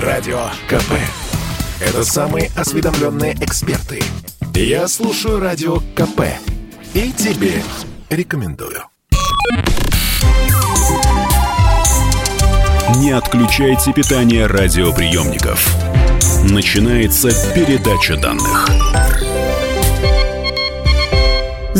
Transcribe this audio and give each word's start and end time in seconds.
Радио 0.00 0.50
КП. 0.68 0.92
Это 1.80 2.04
самые 2.04 2.50
осведомленные 2.54 3.32
эксперты. 3.40 4.02
Я 4.54 4.88
слушаю 4.88 5.40
Радио 5.40 5.78
КП. 5.94 6.20
И 6.92 7.12
тебе 7.12 7.62
рекомендую. 8.10 8.82
Не 12.96 13.12
отключайте 13.12 13.94
питание 13.94 14.44
радиоприемников. 14.44 15.66
Начинается 16.50 17.30
передача 17.54 18.18
данных. 18.18 18.68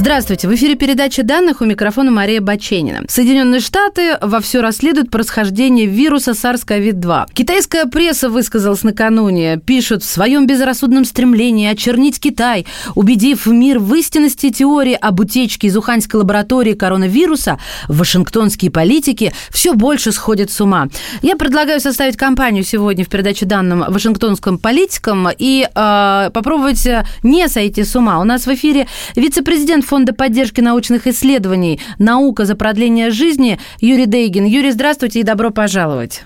Здравствуйте. 0.06 0.46
В 0.46 0.54
эфире 0.54 0.76
передача 0.76 1.24
данных 1.24 1.62
у 1.62 1.64
микрофона 1.64 2.12
Мария 2.12 2.40
Баченина. 2.40 3.06
Соединенные 3.08 3.60
Штаты 3.60 4.16
вовсю 4.22 4.60
расследуют 4.60 5.10
происхождение 5.10 5.86
вируса 5.86 6.30
SARS-CoV-2. 6.30 7.26
Китайская 7.34 7.86
пресса 7.86 8.30
высказалась 8.30 8.84
накануне. 8.84 9.56
Пишут, 9.58 10.04
в 10.04 10.06
своем 10.06 10.46
безрассудном 10.46 11.04
стремлении 11.04 11.66
очернить 11.66 12.20
Китай, 12.20 12.66
убедив 12.94 13.46
мир 13.46 13.80
в 13.80 13.92
истинности 13.96 14.50
теории 14.50 14.94
об 14.94 15.18
утечке 15.18 15.66
из 15.66 15.76
уханьской 15.76 16.20
лаборатории 16.20 16.74
коронавируса, 16.74 17.58
вашингтонские 17.88 18.70
политики 18.70 19.32
все 19.50 19.74
больше 19.74 20.12
сходят 20.12 20.52
с 20.52 20.60
ума. 20.60 20.86
Я 21.22 21.34
предлагаю 21.34 21.80
составить 21.80 22.16
кампанию 22.16 22.62
сегодня 22.62 23.04
в 23.04 23.08
передаче 23.08 23.44
данным 23.44 23.84
вашингтонским 23.88 24.58
политикам 24.58 25.26
и 25.36 25.66
э, 25.66 26.30
попробовать 26.32 26.86
не 27.24 27.48
сойти 27.48 27.82
с 27.82 27.96
ума. 27.96 28.20
У 28.20 28.24
нас 28.24 28.46
в 28.46 28.54
эфире 28.54 28.86
вице-президент 29.16 29.84
Фонда 29.84 29.95
поддержки 30.04 30.60
научных 30.60 31.06
исследований 31.06 31.80
«Наука 31.98 32.44
за 32.44 32.54
продление 32.54 33.10
жизни» 33.10 33.58
Юрий 33.80 34.06
Дейгин. 34.06 34.44
Юрий, 34.44 34.72
здравствуйте 34.72 35.20
и 35.20 35.22
добро 35.22 35.50
пожаловать. 35.50 36.24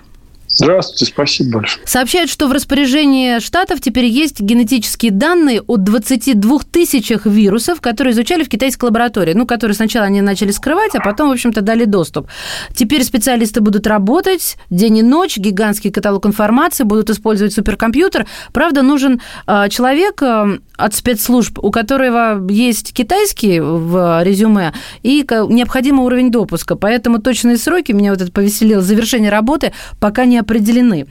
Здравствуйте, 0.52 1.04
спасибо 1.06 1.58
большое. 1.58 1.86
Сообщают, 1.86 2.28
что 2.28 2.48
в 2.48 2.52
распоряжении 2.52 3.38
штатов 3.38 3.80
теперь 3.80 4.06
есть 4.06 4.40
генетические 4.40 5.12
данные 5.12 5.62
о 5.62 5.76
22 5.76 6.58
тысячах 6.70 7.24
вирусов, 7.24 7.80
которые 7.80 8.12
изучали 8.12 8.42
в 8.42 8.48
китайской 8.48 8.86
лаборатории. 8.86 9.32
Ну, 9.32 9.46
которые 9.46 9.76
сначала 9.76 10.06
они 10.06 10.20
начали 10.20 10.50
скрывать, 10.50 10.94
а 10.94 11.00
потом, 11.00 11.28
в 11.28 11.32
общем-то, 11.32 11.60
дали 11.60 11.84
доступ. 11.84 12.26
Теперь 12.74 13.04
специалисты 13.04 13.60
будут 13.60 13.86
работать 13.86 14.56
день 14.70 14.98
и 14.98 15.02
ночь, 15.02 15.36
гигантский 15.38 15.92
каталог 15.92 16.26
информации, 16.26 16.82
будут 16.82 17.10
использовать 17.10 17.54
суперкомпьютер. 17.54 18.26
Правда, 18.52 18.82
нужен 18.82 19.20
э, 19.46 19.68
человек 19.68 20.20
э, 20.20 20.58
от 20.76 20.94
спецслужб, 20.94 21.58
у 21.62 21.70
которого 21.70 22.44
есть 22.50 22.92
китайский 22.92 23.60
в 23.60 24.22
резюме 24.24 24.72
и 25.04 25.24
необходимый 25.48 26.04
уровень 26.04 26.32
допуска. 26.32 26.74
Поэтому 26.74 27.20
точные 27.20 27.56
сроки, 27.56 27.92
меня 27.92 28.10
вот 28.10 28.20
это 28.20 28.32
повеселило, 28.32 28.82
завершение 28.82 29.30
работы 29.30 29.72
пока 30.00 30.24
не 30.24 30.39
определены. 30.40 31.06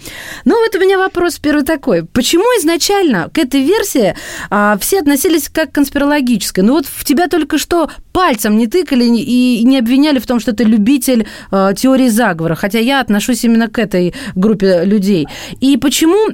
Ну, 0.45 0.59
вот 0.59 0.75
у 0.75 0.79
меня 0.79 0.97
вопрос 0.97 1.39
первый 1.39 1.63
такой. 1.63 2.05
Почему 2.05 2.43
изначально 2.59 3.29
к 3.33 3.37
этой 3.37 3.63
версии 3.63 4.15
а, 4.49 4.77
все 4.79 4.99
относились 4.99 5.49
как 5.49 5.71
к 5.71 5.75
конспирологической? 5.75 6.63
Ну, 6.63 6.73
вот 6.73 6.85
в 6.85 7.03
тебя 7.03 7.27
только 7.27 7.57
что 7.57 7.89
пальцем 8.11 8.57
не 8.57 8.67
тыкали 8.67 9.05
и 9.05 9.63
не 9.63 9.79
обвиняли 9.79 10.19
в 10.19 10.27
том, 10.27 10.39
что 10.39 10.53
ты 10.53 10.63
любитель 10.63 11.27
а, 11.51 11.73
теории 11.73 12.09
заговора, 12.09 12.55
хотя 12.55 12.79
я 12.79 12.99
отношусь 13.01 13.43
именно 13.43 13.67
к 13.67 13.79
этой 13.79 14.13
группе 14.35 14.83
людей. 14.83 15.27
И 15.61 15.77
почему 15.77 16.29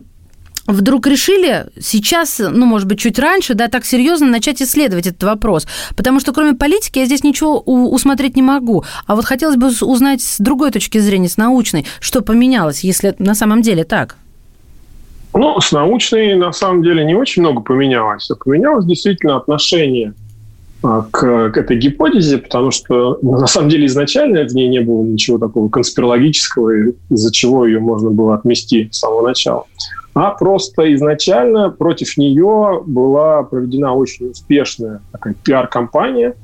вдруг 0.67 1.07
решили 1.07 1.67
сейчас, 1.79 2.39
ну, 2.39 2.65
может 2.65 2.87
быть, 2.87 2.99
чуть 2.99 3.19
раньше, 3.19 3.53
да, 3.53 3.67
так 3.67 3.85
серьезно 3.85 4.27
начать 4.27 4.61
исследовать 4.61 5.07
этот 5.07 5.23
вопрос? 5.23 5.67
Потому 5.95 6.19
что 6.19 6.33
кроме 6.33 6.53
политики 6.53 6.99
я 6.99 7.05
здесь 7.05 7.23
ничего 7.23 7.59
усмотреть 7.59 8.35
не 8.35 8.41
могу. 8.41 8.83
А 9.05 9.15
вот 9.15 9.25
хотелось 9.25 9.57
бы 9.57 9.67
узнать 9.81 10.21
с 10.21 10.39
другой 10.39 10.71
точки 10.71 10.97
зрения, 10.97 11.29
с 11.29 11.37
научной, 11.37 11.85
что 11.99 12.21
поменялось, 12.21 12.83
если 12.83 13.15
на 13.19 13.35
самом 13.35 13.61
деле 13.61 13.83
так? 13.83 14.17
Ну, 15.33 15.59
с 15.59 15.71
научной, 15.71 16.35
на 16.35 16.53
самом 16.53 16.81
деле, 16.81 17.03
не 17.03 17.13
очень 17.13 17.41
много 17.41 17.61
поменялось. 17.61 18.29
А 18.31 18.35
поменялось 18.35 18.85
действительно 18.85 19.35
отношение 19.35 20.13
а, 20.81 21.05
к, 21.11 21.49
к 21.49 21.57
этой 21.57 21.77
гипотезе, 21.77 22.37
потому 22.37 22.71
что 22.71 23.19
на 23.21 23.45
самом 23.45 23.69
деле 23.69 23.85
изначально 23.87 24.43
в 24.45 24.55
ней 24.55 24.69
не 24.69 24.79
было 24.79 25.03
ничего 25.03 25.37
такого 25.37 25.67
конспирологического, 25.67 26.93
из-за 27.09 27.33
чего 27.33 27.65
ее 27.65 27.79
можно 27.79 28.11
было 28.11 28.35
отмести 28.35 28.87
с 28.91 28.99
самого 28.99 29.27
начала 29.27 29.65
а 30.15 30.31
просто 30.31 30.93
изначально 30.95 31.69
против 31.69 32.17
нее 32.17 32.81
была 32.85 33.43
проведена 33.43 33.93
очень 33.93 34.31
успешная 34.31 35.01
такая 35.11 35.33
пиар-компания 35.33 36.35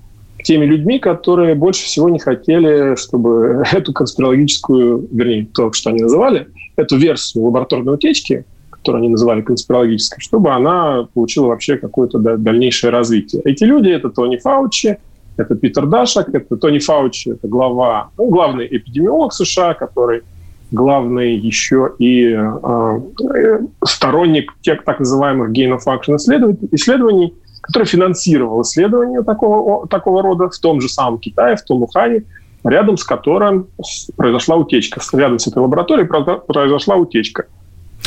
теми 0.44 0.66
людьми, 0.66 1.00
которые 1.00 1.56
больше 1.56 1.86
всего 1.86 2.10
не 2.10 2.20
хотели, 2.20 2.96
чтобы 2.96 3.64
эту 3.72 3.94
конспирологическую, 3.94 5.08
вернее, 5.12 5.48
то, 5.54 5.72
что 5.72 5.90
они 5.90 6.02
называли, 6.02 6.48
эту 6.76 6.98
версию 6.98 7.46
лабораторной 7.46 7.94
утечки, 7.94 8.46
которую 8.70 9.02
они 9.02 9.10
называли 9.10 9.42
конспирологической, 9.42 10.20
чтобы 10.20 10.52
она 10.52 11.08
получила 11.14 11.48
вообще 11.48 11.78
какое-то 11.78 12.18
дальнейшее 12.20 12.92
развитие. 12.92 13.42
Эти 13.46 13.64
люди— 13.64 13.90
это 13.92 14.10
Тони 14.10 14.38
Фаучи, 14.38 14.98
это 15.38 15.56
Питер 15.56 15.86
Дашак, 15.86 16.34
это 16.34 16.58
Тони 16.58 16.80
Фаучи, 16.80 17.30
это 17.30 17.48
глава, 17.48 18.10
ну, 18.18 18.30
главный 18.30 18.68
эпидемиолог 18.70 19.34
США, 19.34 19.76
который 19.76 20.24
главный 20.72 21.36
еще 21.36 21.92
и 22.00 22.34
э, 22.34 23.60
сторонник 23.86 24.54
тех 24.62 24.84
так 24.84 25.00
называемых 25.00 25.52
gain 25.52 25.78
исследований, 25.78 27.34
который 27.62 27.86
финансировал 27.86 28.62
исследования 28.62 29.22
такого, 29.22 29.88
такого 29.88 30.22
рода 30.22 30.50
в 30.50 30.58
том 30.58 30.82
же 30.82 30.90
самом 30.90 31.20
Китае, 31.20 31.58
в 31.58 31.62
том 31.64 31.84
Ухане, 31.84 32.24
рядом 32.64 32.98
с 32.98 33.04
которым 33.04 33.68
произошла 34.16 34.56
утечка. 34.56 35.02
Рядом 35.14 35.40
с 35.40 35.48
этой 35.48 35.60
лабораторией 35.60 36.08
произошла 36.08 36.96
утечка. 36.96 37.46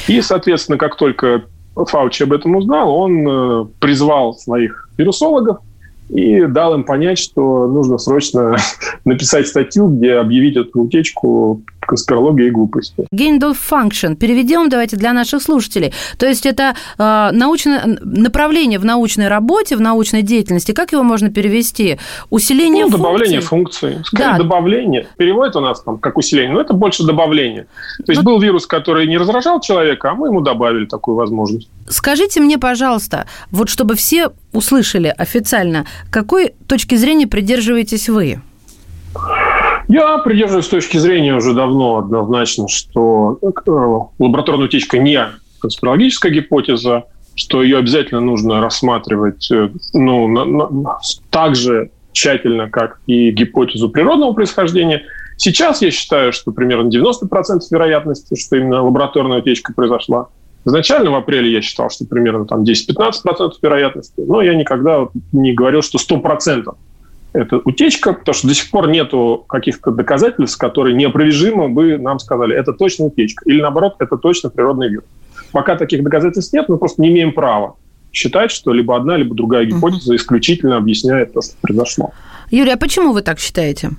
И, 0.08 0.20
соответственно, 0.20 0.78
как 0.78 0.96
только 0.96 1.44
Фаучи 1.76 2.22
об 2.22 2.32
этом 2.32 2.56
узнал, 2.56 2.94
он 2.94 3.28
э, 3.28 3.66
призвал 3.80 4.34
своих 4.34 4.88
вирусологов 4.96 5.58
и 6.08 6.42
дал 6.46 6.74
им 6.74 6.84
понять, 6.84 7.18
что 7.18 7.66
нужно 7.66 7.98
срочно 7.98 8.56
написать 9.04 9.48
статью, 9.48 9.88
где 9.88 10.14
объявить 10.14 10.56
эту 10.56 10.82
утечку 10.82 11.62
конспирологии 11.86 12.46
и 12.46 12.50
глупости. 12.50 13.06
Gain 13.12 13.38
of 13.40 13.56
function. 13.70 14.16
Переведем 14.16 14.68
давайте 14.68 14.96
для 14.96 15.12
наших 15.12 15.42
слушателей. 15.42 15.92
То 16.18 16.26
есть 16.26 16.46
это 16.46 16.74
э, 16.98 17.30
научное 17.32 17.98
направление 18.02 18.78
в 18.78 18.84
научной 18.84 19.28
работе, 19.28 19.76
в 19.76 19.80
научной 19.80 20.22
деятельности. 20.22 20.72
Как 20.72 20.92
его 20.92 21.02
можно 21.02 21.30
перевести? 21.30 21.98
Усиление 22.30 22.86
ну, 22.86 22.90
добавление 22.90 23.40
функций. 23.40 23.98
Скорее, 24.04 24.32
да. 24.32 24.38
добавление. 24.38 25.08
Переводит 25.16 25.56
у 25.56 25.60
нас 25.60 25.82
там 25.82 25.98
как 25.98 26.16
усиление, 26.16 26.52
но 26.52 26.60
это 26.60 26.74
больше 26.74 27.04
добавление. 27.04 27.66
То 28.04 28.12
есть 28.12 28.22
но... 28.22 28.30
был 28.30 28.40
вирус, 28.40 28.66
который 28.66 29.06
не 29.06 29.18
раздражал 29.18 29.60
человека, 29.60 30.10
а 30.10 30.14
мы 30.14 30.28
ему 30.28 30.40
добавили 30.40 30.86
такую 30.86 31.16
возможность. 31.16 31.68
Скажите 31.88 32.40
мне, 32.40 32.58
пожалуйста, 32.58 33.26
вот 33.50 33.68
чтобы 33.68 33.94
все 33.94 34.30
услышали 34.52 35.12
официально, 35.16 35.86
какой 36.10 36.54
точки 36.66 36.94
зрения 36.94 37.26
придерживаетесь 37.26 38.08
вы? 38.08 38.40
Я 39.88 40.18
придерживаюсь 40.18 40.68
точки 40.68 40.96
зрения 40.96 41.34
уже 41.34 41.52
давно 41.52 41.98
однозначно, 41.98 42.68
что 42.68 43.38
э, 43.42 43.48
лабораторная 44.18 44.66
утечка 44.66 44.98
не 44.98 45.26
конспирологическая 45.60 46.32
гипотеза, 46.32 47.04
что 47.34 47.62
ее 47.62 47.78
обязательно 47.78 48.20
нужно 48.20 48.60
рассматривать 48.60 49.50
э, 49.50 49.70
ну, 49.92 50.28
на, 50.28 50.44
на, 50.44 50.98
так 51.30 51.54
же 51.54 51.90
тщательно, 52.12 52.70
как 52.70 53.00
и 53.06 53.30
гипотезу 53.30 53.90
природного 53.90 54.32
происхождения. 54.32 55.02
Сейчас 55.36 55.82
я 55.82 55.90
считаю, 55.90 56.32
что 56.32 56.52
примерно 56.52 56.88
90% 56.88 57.60
вероятности, 57.70 58.36
что 58.40 58.56
именно 58.56 58.82
лабораторная 58.82 59.38
утечка 59.38 59.72
произошла. 59.74 60.28
Изначально 60.64 61.10
в 61.10 61.14
апреле 61.14 61.52
я 61.52 61.60
считал, 61.60 61.90
что 61.90 62.06
примерно 62.06 62.46
там 62.46 62.62
10-15% 62.62 63.52
вероятности, 63.60 64.20
но 64.20 64.40
я 64.40 64.54
никогда 64.54 65.08
не 65.32 65.52
говорил, 65.52 65.82
что 65.82 65.98
100% 65.98 66.64
это 67.34 67.60
утечка, 67.64 68.12
потому 68.14 68.34
что 68.34 68.48
до 68.48 68.54
сих 68.54 68.70
пор 68.70 68.88
нету 68.88 69.44
каких-то 69.48 69.90
доказательств, 69.90 70.56
которые 70.56 70.94
неопровержимо 70.94 71.68
бы 71.68 71.98
нам 71.98 72.18
сказали, 72.20 72.56
это 72.56 72.72
точно 72.72 73.06
утечка. 73.06 73.44
Или 73.44 73.60
наоборот, 73.60 73.96
это 73.98 74.16
точно 74.16 74.50
природный 74.50 74.88
вирус. 74.88 75.04
Пока 75.52 75.76
таких 75.76 76.02
доказательств 76.02 76.52
нет, 76.52 76.68
мы 76.68 76.78
просто 76.78 77.02
не 77.02 77.10
имеем 77.10 77.32
права 77.32 77.74
считать, 78.12 78.52
что 78.52 78.72
либо 78.72 78.96
одна, 78.96 79.16
либо 79.16 79.34
другая 79.34 79.64
гипотеза 79.64 80.14
исключительно 80.14 80.76
объясняет 80.76 81.32
то, 81.32 81.42
что 81.42 81.54
произошло. 81.60 82.12
Юрий, 82.50 82.70
а 82.70 82.76
почему 82.76 83.12
вы 83.12 83.22
так 83.22 83.40
считаете? 83.40 83.90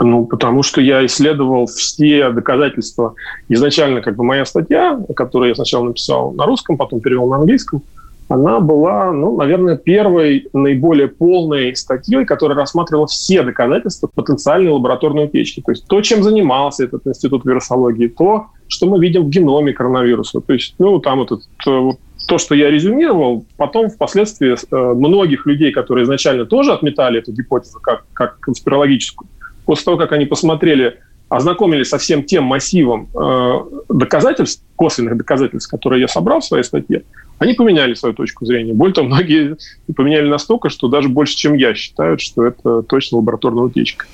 Ну, 0.00 0.24
потому 0.24 0.64
что 0.64 0.80
я 0.80 1.06
исследовал 1.06 1.66
все 1.66 2.30
доказательства. 2.30 3.14
Изначально, 3.48 4.00
как 4.00 4.16
бы 4.16 4.24
моя 4.24 4.44
статья, 4.44 4.98
которую 5.14 5.50
я 5.50 5.54
сначала 5.54 5.84
написал 5.84 6.32
на 6.32 6.46
русском, 6.46 6.76
потом 6.76 7.00
перевел 7.00 7.28
на 7.28 7.36
английском, 7.36 7.82
она 8.28 8.60
была, 8.60 9.12
ну, 9.12 9.36
наверное, 9.36 9.76
первой 9.76 10.48
наиболее 10.52 11.08
полной 11.08 11.74
статьей, 11.76 12.24
которая 12.24 12.56
рассматривала 12.56 13.06
все 13.06 13.42
доказательства 13.42 14.08
потенциальной 14.12 14.70
лабораторной 14.70 15.24
утечки. 15.24 15.60
То 15.60 15.72
есть 15.72 15.86
то, 15.86 16.00
чем 16.00 16.22
занимался 16.22 16.84
этот 16.84 17.06
институт 17.06 17.44
вирусологии, 17.44 18.08
то, 18.08 18.46
что 18.68 18.86
мы 18.86 18.98
видим 19.00 19.24
в 19.24 19.28
геноме 19.28 19.72
коронавируса. 19.72 20.40
То 20.40 20.52
есть, 20.54 20.74
ну, 20.78 20.98
там 20.98 21.18
вот 21.18 21.32
это, 21.32 21.96
то, 22.26 22.38
что 22.38 22.54
я 22.54 22.70
резюмировал, 22.70 23.44
потом 23.56 23.90
впоследствии 23.90 24.54
э, 24.54 24.94
многих 24.94 25.46
людей, 25.46 25.72
которые 25.72 26.04
изначально 26.04 26.46
тоже 26.46 26.72
отметали 26.72 27.18
эту 27.18 27.32
гипотезу 27.32 27.80
как, 27.80 28.04
как 28.14 28.38
конспирологическую, 28.40 29.28
после 29.66 29.84
того, 29.84 29.96
как 29.98 30.12
они 30.12 30.24
посмотрели 30.24 31.00
ознакомились 31.32 31.88
со 31.88 31.96
всем 31.96 32.24
тем 32.24 32.44
массивом 32.44 33.08
э, 33.14 33.52
доказательств, 33.88 34.62
косвенных 34.76 35.16
доказательств, 35.16 35.70
которые 35.70 36.02
я 36.02 36.08
собрал 36.08 36.40
в 36.40 36.44
своей 36.44 36.62
статье, 36.62 37.04
они 37.38 37.54
поменяли 37.54 37.94
свою 37.94 38.14
точку 38.14 38.44
зрения. 38.44 38.74
Более 38.74 38.94
того, 38.94 39.06
многие 39.08 39.56
поменяли 39.96 40.28
настолько, 40.28 40.68
что 40.68 40.88
даже 40.88 41.08
больше, 41.08 41.34
чем 41.34 41.54
я, 41.54 41.74
считают, 41.74 42.20
что 42.20 42.44
это 42.44 42.82
точно 42.82 43.18
лабораторная 43.18 43.64
утечка. 43.64 44.06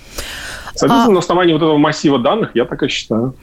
Соответственно, 0.79 1.13
а... 1.13 1.15
на 1.15 1.19
основании 1.19 1.53
вот 1.53 1.63
этого 1.63 1.79
массива 1.79 2.19
данных 2.19 2.51
я 2.55 2.65
так 2.65 2.83
и 2.83 2.89
считаю. 2.89 3.35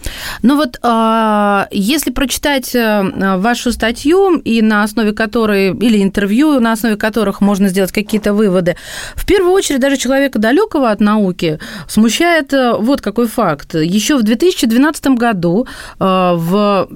Ну 0.42 0.56
вот, 0.56 0.80
а, 0.82 1.68
если 1.72 2.12
прочитать 2.12 2.74
э, 2.76 3.38
вашу 3.38 3.72
статью, 3.72 4.38
и 4.38 4.62
на 4.62 4.84
основе 4.84 5.12
которой, 5.12 5.74
или 5.74 6.02
интервью, 6.02 6.60
на 6.60 6.72
основе 6.72 6.96
которых 6.96 7.42
можно 7.42 7.68
сделать 7.68 7.92
какие-то 7.92 8.34
выводы, 8.34 8.78
в 9.16 9.26
первую 9.26 9.54
очередь 9.54 9.82
даже 9.82 9.98
человека 9.98 10.40
далекого 10.40 10.92
от 10.92 11.02
науки 11.02 11.60
смущает 11.88 12.54
э, 12.54 12.74
вот 12.78 13.02
какой 13.02 13.28
факт. 13.28 13.76
Еще 13.76 14.16
в 14.16 14.24
2012 14.24 15.08
году 15.08 15.68
э, 16.00 16.34
в 16.36 16.88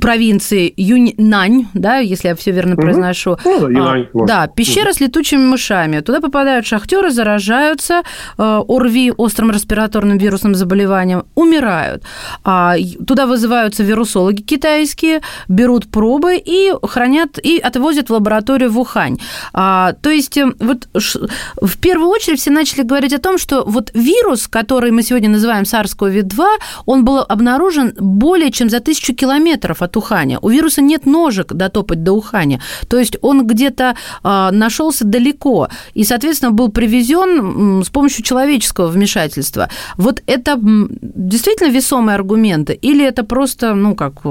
провинции 0.00 0.72
Юньнань, 0.76 1.66
да, 1.74 1.98
если 1.98 2.28
я 2.28 2.34
все 2.34 2.52
верно 2.52 2.74
угу. 2.74 2.82
произношу. 2.82 3.36
Ну, 3.44 3.60
да, 3.60 3.66
Юнань, 3.66 4.06
а, 4.14 4.26
да, 4.26 4.46
пещера 4.46 4.88
угу. 4.88 4.94
с 4.94 5.00
летучими 5.00 5.44
мышами. 5.46 6.00
Туда 6.00 6.20
попадают 6.20 6.66
шахтеры, 6.66 7.10
заражаются 7.10 8.02
э, 8.36 8.62
ОРВИ, 8.68 9.12
острым 9.16 9.50
респираторным 9.50 10.18
вирусным 10.18 10.54
заболеванием, 10.54 11.24
умирают. 11.34 12.02
А, 12.44 12.76
туда 13.06 13.26
вызываются 13.26 13.82
вирусологи 13.82 14.42
китайские, 14.42 15.20
берут 15.48 15.88
пробы 15.88 16.36
и 16.36 16.72
хранят, 16.82 17.38
и 17.38 17.58
отвозят 17.58 18.08
в 18.08 18.12
лабораторию 18.12 18.70
в 18.70 18.78
Ухань. 18.78 19.18
А, 19.52 19.92
то 19.92 20.10
есть 20.10 20.36
э, 20.36 20.46
вот 20.58 20.88
в 20.94 21.78
первую 21.78 22.08
очередь 22.10 22.40
все 22.40 22.50
начали 22.50 22.82
говорить 22.82 23.12
о 23.12 23.18
том, 23.18 23.38
что 23.38 23.64
вот 23.64 23.90
вирус, 23.94 24.48
который 24.48 24.90
мы 24.90 25.02
сегодня 25.02 25.28
называем 25.28 25.64
SARS-CoV-2, 25.64 26.44
он 26.86 27.04
был 27.04 27.24
обнаружен 27.28 27.94
более 27.98 28.50
чем 28.50 28.68
за 28.68 28.80
тысячу 28.80 29.14
километров 29.14 29.67
километров 29.68 29.82
от 29.82 29.96
Уханя. 29.96 30.38
У 30.42 30.48
вируса 30.48 30.82
нет 30.82 31.06
ножек 31.06 31.52
дотопать 31.52 32.02
до 32.02 32.12
Уханя. 32.12 32.60
То 32.88 32.98
есть 32.98 33.18
он 33.22 33.46
где-то 33.46 33.94
а, 34.22 34.50
нашелся 34.50 35.04
далеко 35.04 35.68
и, 35.94 36.04
соответственно, 36.04 36.52
был 36.52 36.70
привезен 36.70 37.82
с 37.82 37.88
помощью 37.88 38.24
человеческого 38.24 38.88
вмешательства. 38.88 39.68
Вот 39.96 40.22
это 40.26 40.58
действительно 40.60 41.70
весомые 41.70 42.14
аргументы 42.14 42.72
или 42.72 43.04
это 43.04 43.24
просто, 43.24 43.74
ну, 43.74 43.94
как, 43.94 44.24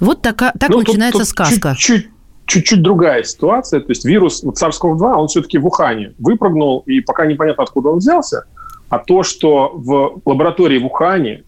вот 0.00 0.22
така, 0.22 0.52
так 0.58 0.70
ну, 0.70 0.78
начинается 0.78 1.18
тут, 1.18 1.20
тут 1.20 1.28
сказка? 1.28 1.74
Чуть-чуть 1.76 2.10
чуть-чуть 2.46 2.82
другая 2.82 3.24
ситуация. 3.24 3.80
То 3.80 3.90
есть 3.90 4.04
вирус 4.04 4.44
вот 4.44 4.54
SARS-CoV-2, 4.54 5.14
он 5.14 5.26
все-таки 5.26 5.58
в 5.58 5.66
Ухане 5.66 6.12
выпрыгнул, 6.18 6.84
и 6.86 7.00
пока 7.00 7.26
непонятно, 7.26 7.64
откуда 7.64 7.88
он 7.88 7.98
взялся. 7.98 8.44
А 8.88 8.98
то, 8.98 9.24
что 9.24 9.72
в 9.74 10.22
лаборатории 10.24 10.78
в 10.78 10.86
Ухане 10.86 11.42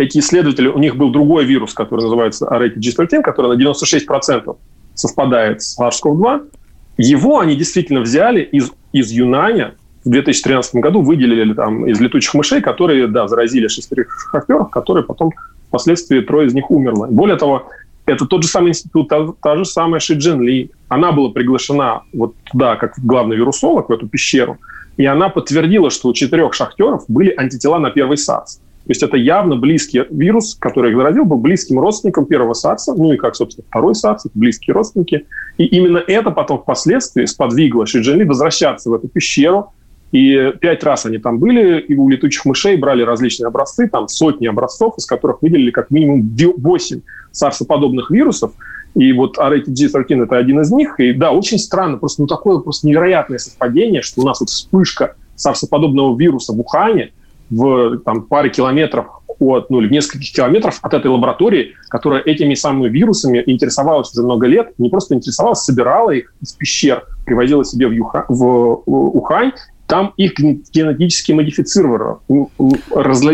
эти 0.00 0.18
исследователи, 0.18 0.68
у 0.68 0.78
них 0.78 0.96
был 0.96 1.10
другой 1.10 1.44
вирус, 1.44 1.74
который 1.74 2.02
называется 2.02 2.46
RATG13, 2.46 3.22
который 3.22 3.56
на 3.56 3.62
96% 3.62 4.56
совпадает 4.94 5.62
с 5.62 5.78
SARS-CoV-2. 5.78 6.50
Его 6.98 7.40
они 7.40 7.54
действительно 7.54 8.00
взяли 8.00 8.40
из, 8.40 8.72
из 8.92 9.10
Юнаня, 9.10 9.74
в 10.04 10.08
2013 10.08 10.76
году 10.76 11.02
выделили 11.02 11.52
там 11.52 11.86
из 11.86 12.00
летучих 12.00 12.32
мышей, 12.32 12.62
которые, 12.62 13.06
да, 13.06 13.28
заразили 13.28 13.68
шестерых 13.68 14.08
шахтеров, 14.32 14.70
которые 14.70 15.04
потом 15.04 15.32
впоследствии 15.68 16.20
трое 16.20 16.48
из 16.48 16.54
них 16.54 16.70
умерло. 16.70 17.06
Более 17.06 17.36
того, 17.36 17.68
это 18.06 18.24
тот 18.24 18.42
же 18.42 18.48
самый 18.48 18.70
институт, 18.70 19.08
та, 19.08 19.28
та 19.42 19.56
же 19.56 19.66
самая 19.66 20.00
Ши 20.00 20.14
Джин 20.14 20.40
Ли. 20.40 20.70
Она 20.88 21.12
была 21.12 21.28
приглашена 21.30 22.02
вот 22.14 22.34
туда, 22.50 22.76
как 22.76 22.94
главный 22.98 23.36
вирусолог, 23.36 23.90
в 23.90 23.92
эту 23.92 24.08
пещеру, 24.08 24.58
и 24.96 25.04
она 25.04 25.28
подтвердила, 25.28 25.90
что 25.90 26.08
у 26.08 26.14
четырех 26.14 26.54
шахтеров 26.54 27.04
были 27.08 27.34
антитела 27.36 27.78
на 27.78 27.90
первый 27.90 28.16
САРС. 28.16 28.60
То 28.90 28.92
есть 28.92 29.04
это 29.04 29.16
явно 29.16 29.54
близкий 29.54 30.02
вирус, 30.10 30.56
который 30.56 30.90
их 30.90 30.96
заразил, 30.96 31.24
был 31.24 31.36
близким 31.36 31.78
родственником 31.78 32.26
первого 32.26 32.54
САРСа, 32.54 32.92
ну 32.94 33.12
и 33.12 33.16
как, 33.16 33.36
собственно, 33.36 33.64
второй 33.68 33.94
САРС, 33.94 34.26
близкие 34.34 34.74
родственники. 34.74 35.26
И 35.58 35.64
именно 35.64 35.98
это 35.98 36.32
потом 36.32 36.58
впоследствии 36.58 37.24
сподвигло 37.24 37.86
Ши 37.86 38.00
Джинли 38.00 38.24
возвращаться 38.24 38.90
в 38.90 38.94
эту 38.94 39.06
пещеру, 39.06 39.72
и 40.10 40.52
пять 40.60 40.82
раз 40.82 41.06
они 41.06 41.18
там 41.18 41.38
были, 41.38 41.78
и 41.78 41.94
у 41.94 42.08
летучих 42.08 42.44
мышей 42.44 42.76
брали 42.78 43.02
различные 43.02 43.46
образцы, 43.46 43.88
там 43.88 44.08
сотни 44.08 44.48
образцов, 44.48 44.98
из 44.98 45.06
которых 45.06 45.40
выделили 45.40 45.70
как 45.70 45.92
минимум 45.92 46.28
8 46.56 47.00
сарсоподобных 47.30 48.10
вирусов. 48.10 48.54
И 48.96 49.12
вот 49.12 49.38
RATG13– 49.38 50.24
это 50.24 50.36
один 50.36 50.62
из 50.62 50.72
них. 50.72 50.98
И 50.98 51.12
да, 51.12 51.30
очень 51.30 51.60
странно, 51.60 51.96
просто 51.96 52.22
ну, 52.22 52.26
такое 52.26 52.58
просто 52.58 52.88
невероятное 52.88 53.38
совпадение, 53.38 54.02
что 54.02 54.22
у 54.22 54.24
нас 54.24 54.40
вот 54.40 54.48
вспышка 54.50 55.14
сарсоподобного 55.36 56.18
вируса 56.18 56.52
в 56.52 56.58
Ухане– 56.58 57.12
в 57.50 57.98
там, 57.98 58.22
паре 58.22 58.50
километров 58.50 59.06
от, 59.38 59.70
ну, 59.70 59.80
или 59.80 59.88
в 59.88 59.92
нескольких 59.92 60.32
километров 60.32 60.78
от 60.82 60.94
этой 60.94 61.08
лаборатории, 61.08 61.74
которая 61.88 62.22
этими 62.22 62.54
самыми 62.54 62.88
вирусами 62.88 63.42
интересовалась 63.46 64.12
уже 64.12 64.22
много 64.22 64.46
лет, 64.46 64.72
не 64.78 64.88
просто 64.88 65.14
интересовалась, 65.14 65.60
собирала 65.60 66.10
их 66.10 66.32
из 66.40 66.52
пещер, 66.52 67.04
привозила 67.24 67.64
себе 67.64 67.88
в, 67.88 67.92
Юха, 67.92 68.26
в 68.28 68.82
Ухань 68.86 69.52
там 69.90 70.14
их 70.16 70.38
генетически 70.38 71.32
модифицировали 71.32 72.16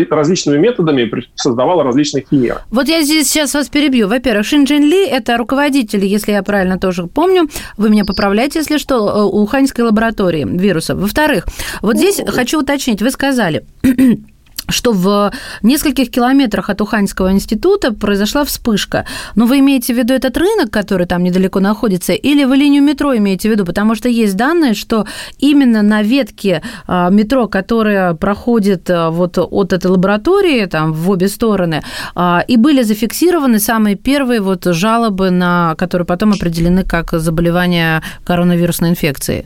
различными 0.09 0.57
методами, 0.57 1.09
создавала 1.35 1.83
различные 1.83 2.25
химеры. 2.29 2.61
Вот 2.71 2.87
я 2.87 3.03
здесь 3.03 3.29
сейчас 3.29 3.53
вас 3.53 3.69
перебью. 3.69 4.07
Во-первых, 4.07 4.45
Шин 4.45 4.65
Джин 4.65 4.83
Ли– 4.83 5.05
это 5.07 5.37
руководитель, 5.37 6.03
если 6.05 6.31
я 6.31 6.43
правильно 6.43 6.77
тоже 6.79 7.07
помню, 7.07 7.47
вы 7.77 7.89
меня 7.89 8.05
поправляете, 8.05 8.59
если 8.59 8.77
что, 8.77 9.09
э, 9.09 9.23
Уханьской 9.23 9.85
лаборатории 9.85 10.45
вирусов. 10.45 10.99
Во-вторых, 10.99 11.45
вот 11.81 11.97
здесь 11.97 12.21
хочу 12.27 12.59
уточнить, 12.61 13.01
вы 13.01 13.11
сказали, 13.11 13.65
что 14.69 14.91
в 14.91 15.31
нескольких 15.63 16.11
километрах 16.11 16.69
от 16.69 16.81
Уханьского 16.81 17.31
института 17.31 17.93
произошла 17.93 18.43
вспышка. 18.43 19.05
Но 19.35 19.45
вы 19.45 19.59
имеете 19.59 19.93
в 19.93 19.97
виду 19.97 20.13
этот 20.13 20.37
рынок, 20.37 20.71
который 20.71 21.07
там 21.07 21.23
недалеко 21.23 21.59
находится, 21.59 22.13
или 22.13 22.43
вы 22.43 22.57
линию 22.57 22.83
метро 22.83 23.15
имеете 23.15 23.49
в 23.49 23.51
виду? 23.51 23.65
Потому 23.65 23.95
что 23.95 24.09
есть 24.09 24.35
данные, 24.35 24.73
что 24.73 25.05
именно 25.39 25.81
на 25.81 26.03
ветке 26.03 26.61
а, 26.87 27.09
метро, 27.09 27.47
которая 27.47 28.13
проходит 28.13 28.89
а, 28.89 29.09
вот 29.09 29.37
от 29.37 29.73
этой 29.73 29.87
лаборатории 29.87 30.65
там 30.65 30.93
в 30.93 31.09
обе 31.09 31.27
стороны, 31.27 31.83
а, 32.15 32.43
и 32.47 32.57
были 32.57 32.83
зафиксированы 32.83 33.59
самые 33.59 33.95
первые 33.95 34.41
вот 34.41 34.65
жалобы, 34.65 35.31
на, 35.31 35.75
которые 35.75 36.05
потом 36.05 36.33
определены 36.33 36.83
как 36.83 37.11
заболевание 37.11 38.01
коронавирусной 38.25 38.89
инфекцией. 38.89 39.45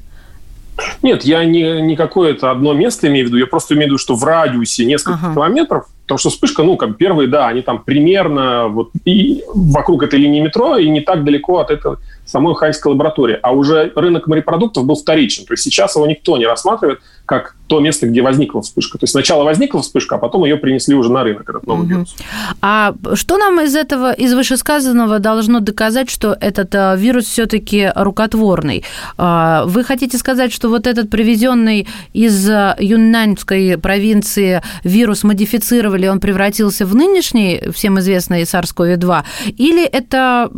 Нет, 1.01 1.23
я 1.23 1.43
не, 1.45 1.81
не 1.81 1.95
какое-то 1.95 2.51
одно 2.51 2.73
место 2.73 3.07
имею 3.07 3.25
в 3.25 3.27
виду, 3.29 3.37
я 3.37 3.47
просто 3.47 3.73
имею 3.73 3.87
в 3.87 3.89
виду, 3.91 3.97
что 3.97 4.15
в 4.15 4.23
радиусе 4.23 4.85
нескольких 4.85 5.23
ага. 5.23 5.33
километров, 5.33 5.87
потому 6.03 6.17
что 6.17 6.29
вспышка, 6.29 6.63
ну, 6.63 6.77
как 6.77 6.97
первые, 6.97 7.27
да, 7.27 7.47
они 7.47 7.61
там 7.61 7.83
примерно 7.83 8.67
вот 8.67 8.91
и 9.05 9.43
вокруг 9.53 10.03
этой 10.03 10.19
линии 10.19 10.39
метро 10.39 10.77
и 10.77 10.89
не 10.89 11.01
так 11.01 11.23
далеко 11.23 11.59
от 11.59 11.71
этого 11.71 11.99
самой 12.25 12.55
Хайнской 12.55 12.91
лаборатории. 12.91 13.39
А 13.41 13.51
уже 13.51 13.91
рынок 13.95 14.27
морепродуктов 14.27 14.85
был 14.85 14.95
вторичен. 14.95 15.45
То 15.45 15.53
есть 15.53 15.63
сейчас 15.63 15.95
его 15.95 16.07
никто 16.07 16.37
не 16.37 16.45
рассматривает 16.45 16.99
как 17.25 17.55
то 17.67 17.79
место, 17.79 18.07
где 18.07 18.21
возникла 18.21 18.61
вспышка. 18.61 18.97
То 18.97 19.05
есть 19.05 19.11
сначала 19.11 19.45
возникла 19.45 19.81
вспышка, 19.81 20.15
а 20.15 20.17
потом 20.17 20.43
ее 20.43 20.57
принесли 20.57 20.93
уже 20.93 21.09
на 21.09 21.23
рынок, 21.23 21.49
этот 21.49 21.65
новый 21.65 21.83
угу. 21.83 21.89
вирус. 21.89 22.15
А 22.61 22.93
что 23.13 23.37
нам 23.37 23.61
из 23.61 23.73
этого, 23.73 24.11
из 24.11 24.33
вышесказанного 24.33 25.19
должно 25.19 25.61
доказать, 25.61 26.09
что 26.09 26.35
этот 26.41 26.75
э, 26.75 26.95
вирус 26.97 27.25
все-таки 27.27 27.89
рукотворный? 27.95 28.83
А, 29.17 29.63
вы 29.65 29.85
хотите 29.85 30.17
сказать, 30.17 30.51
что 30.51 30.67
вот 30.67 30.87
этот 30.87 31.09
привезенный 31.09 31.87
из 32.11 32.49
э, 32.49 32.75
юннаньской 32.79 33.77
провинции 33.77 34.61
вирус 34.83 35.23
модифицировали, 35.23 36.07
он 36.07 36.19
превратился 36.19 36.85
в 36.85 36.93
нынешний, 36.93 37.61
всем 37.73 37.97
известный 37.99 38.41
SARS-CoV-2? 38.41 39.23
Или 39.57 39.85
это, 39.85 40.51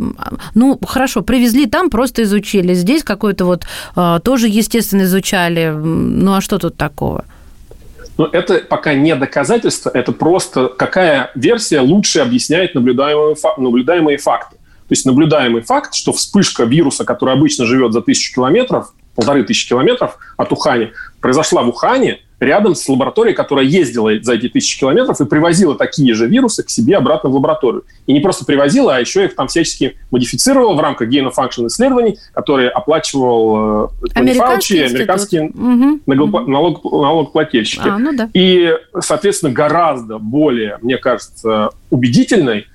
ну, 0.55 0.79
хорошо, 0.83 1.21
привезли 1.21 1.52
там, 1.67 1.89
просто 1.89 2.23
изучили, 2.23 2.73
здесь 2.73 3.03
какой-то 3.03 3.45
вот 3.45 3.63
э, 3.95 4.19
тоже, 4.23 4.47
естественно, 4.47 5.03
изучали, 5.03 5.69
ну, 5.69 6.33
а 6.33 6.41
что 6.41 6.57
тут 6.57 6.75
такого? 6.77 7.25
Но 8.17 8.27
это 8.31 8.59
пока 8.59 8.93
не 8.93 9.15
доказательство, 9.15 9.89
это 9.89 10.11
просто 10.11 10.67
какая 10.67 11.31
версия 11.35 11.79
лучше 11.79 12.19
объясняет 12.19 12.75
наблюдаемые, 12.75 13.35
наблюдаемые 13.57 14.17
факты. 14.17 14.57
То 14.57 14.91
есть 14.91 15.05
наблюдаемый 15.05 15.61
факт, 15.61 15.95
что 15.95 16.11
вспышка 16.13 16.65
вируса, 16.65 17.05
который 17.05 17.33
обычно 17.33 17.65
живет 17.65 17.93
за 17.93 18.01
тысячу 18.01 18.35
километров, 18.35 18.93
полторы 19.15 19.43
тысячи 19.43 19.69
километров 19.69 20.17
от 20.37 20.51
Ухани, 20.51 20.91
произошла 21.21 21.63
в 21.63 21.69
Ухане– 21.69 22.19
рядом 22.43 22.75
с 22.75 22.87
лабораторией, 22.87 23.35
которая 23.35 23.65
ездила 23.65 24.11
за 24.21 24.33
эти 24.33 24.49
тысячи 24.49 24.79
километров 24.79 25.19
и 25.21 25.25
привозила 25.25 25.75
такие 25.75 26.13
же 26.13 26.27
вирусы 26.27 26.63
к 26.63 26.69
себе 26.69 26.97
обратно 26.97 27.29
в 27.29 27.35
лабораторию. 27.35 27.83
И 28.07 28.13
не 28.13 28.19
просто 28.19 28.45
привозила, 28.45 28.95
а 28.95 28.99
еще 28.99 29.25
их 29.25 29.35
там 29.35 29.47
всячески 29.47 29.97
модифицировала 30.11 30.75
в 30.75 30.79
рамках 30.79 31.09
gain-of-function 31.09 31.67
исследований, 31.67 32.17
которые 32.33 32.69
оплачивал 32.69 33.85
э, 33.85 34.09
американский 34.15 34.81
американские 34.81 35.49
угу. 35.49 35.99
налог, 36.05 36.83
налогоплательщики. 36.83 37.87
А, 37.87 37.97
ну 37.97 38.15
да. 38.15 38.29
И, 38.33 38.73
соответственно, 38.99 39.51
гораздо 39.51 40.17
более, 40.19 40.77
мне 40.81 40.97
кажется, 40.97 41.69
убедительной 41.89 42.67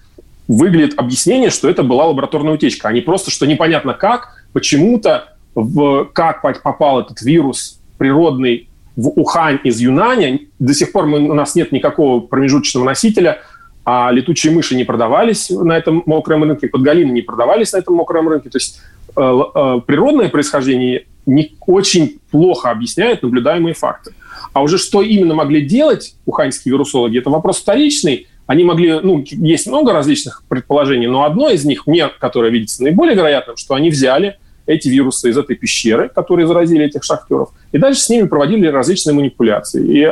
выглядит 0.46 0.98
объяснение, 0.98 1.50
что 1.50 1.68
это 1.68 1.82
была 1.82 2.06
лабораторная 2.06 2.54
утечка, 2.54 2.88
а 2.88 2.92
не 2.92 3.02
просто, 3.02 3.30
что 3.30 3.46
непонятно 3.46 3.92
как, 3.92 4.44
почему-то, 4.52 5.34
в, 5.54 6.06
как 6.12 6.40
попал 6.62 7.00
этот 7.00 7.20
вирус 7.20 7.80
природный 7.98 8.68
в 8.99 9.12
Ухань 9.14 9.61
из 9.62 9.78
Юнаня. 9.78 10.40
До 10.59 10.75
сих 10.75 10.90
пор 10.90 11.07
мы, 11.07 11.21
у 11.21 11.35
нас 11.35 11.55
нет 11.55 11.71
никакого 11.71 12.19
промежуточного 12.19 12.85
носителя. 12.85 13.40
а 13.85 14.11
летучие 14.11 14.52
мыши 14.52 14.75
не 14.75 14.85
продавались 14.85 15.50
на 15.50 15.78
этом 15.78 16.02
мокром 16.05 16.43
рынке, 16.43 16.69
подгалины 16.69 17.12
не 17.12 17.23
продавались 17.23 17.73
на 17.73 17.78
этом 17.78 17.95
мокром 17.95 18.28
рынке. 18.28 18.50
То 18.50 18.59
есть 18.59 18.81
э, 19.17 19.21
э, 19.21 19.81
природное 19.87 20.28
происхождение 20.28 21.07
не 21.26 21.57
очень 21.67 22.19
плохо 22.31 22.71
объясняет 22.71 23.23
наблюдаемые 23.23 23.73
факты. 23.73 24.12
А 24.52 24.62
уже 24.62 24.78
что 24.78 25.00
именно 25.00 25.35
могли 25.35 25.62
делать 25.62 26.17
уханьские 26.26 26.73
вирусологи, 26.73 27.19
это 27.19 27.31
вопрос 27.31 27.61
вторичный. 27.61 28.26
Они 28.47 28.64
могли, 28.64 28.99
ну, 29.00 29.25
есть 29.25 29.69
много 29.69 29.93
различных 29.93 30.43
предположений, 30.49 31.07
но 31.07 31.23
одно 31.23 31.50
из 31.50 31.64
них, 31.64 31.87
мне, 31.87 32.09
которое 32.19 32.50
видится 32.50 32.83
наиболее 32.83 33.14
вероятным, 33.14 33.57
что 33.57 33.75
они 33.75 33.90
взяли 33.90 34.38
эти 34.68 34.88
вирусы 34.88 35.30
из 35.30 35.38
этой 35.38 35.56
пещеры, 35.56 36.08
которые 36.08 36.46
заразили 36.46 36.84
этих 36.84 37.02
шахтеров, 37.02 37.48
и 37.72 37.78
дальше 37.78 38.02
с 38.02 38.08
ними 38.08 38.26
проводили 38.26 38.66
различные 38.68 39.14
манипуляции. 39.14 39.82
И 39.84 40.04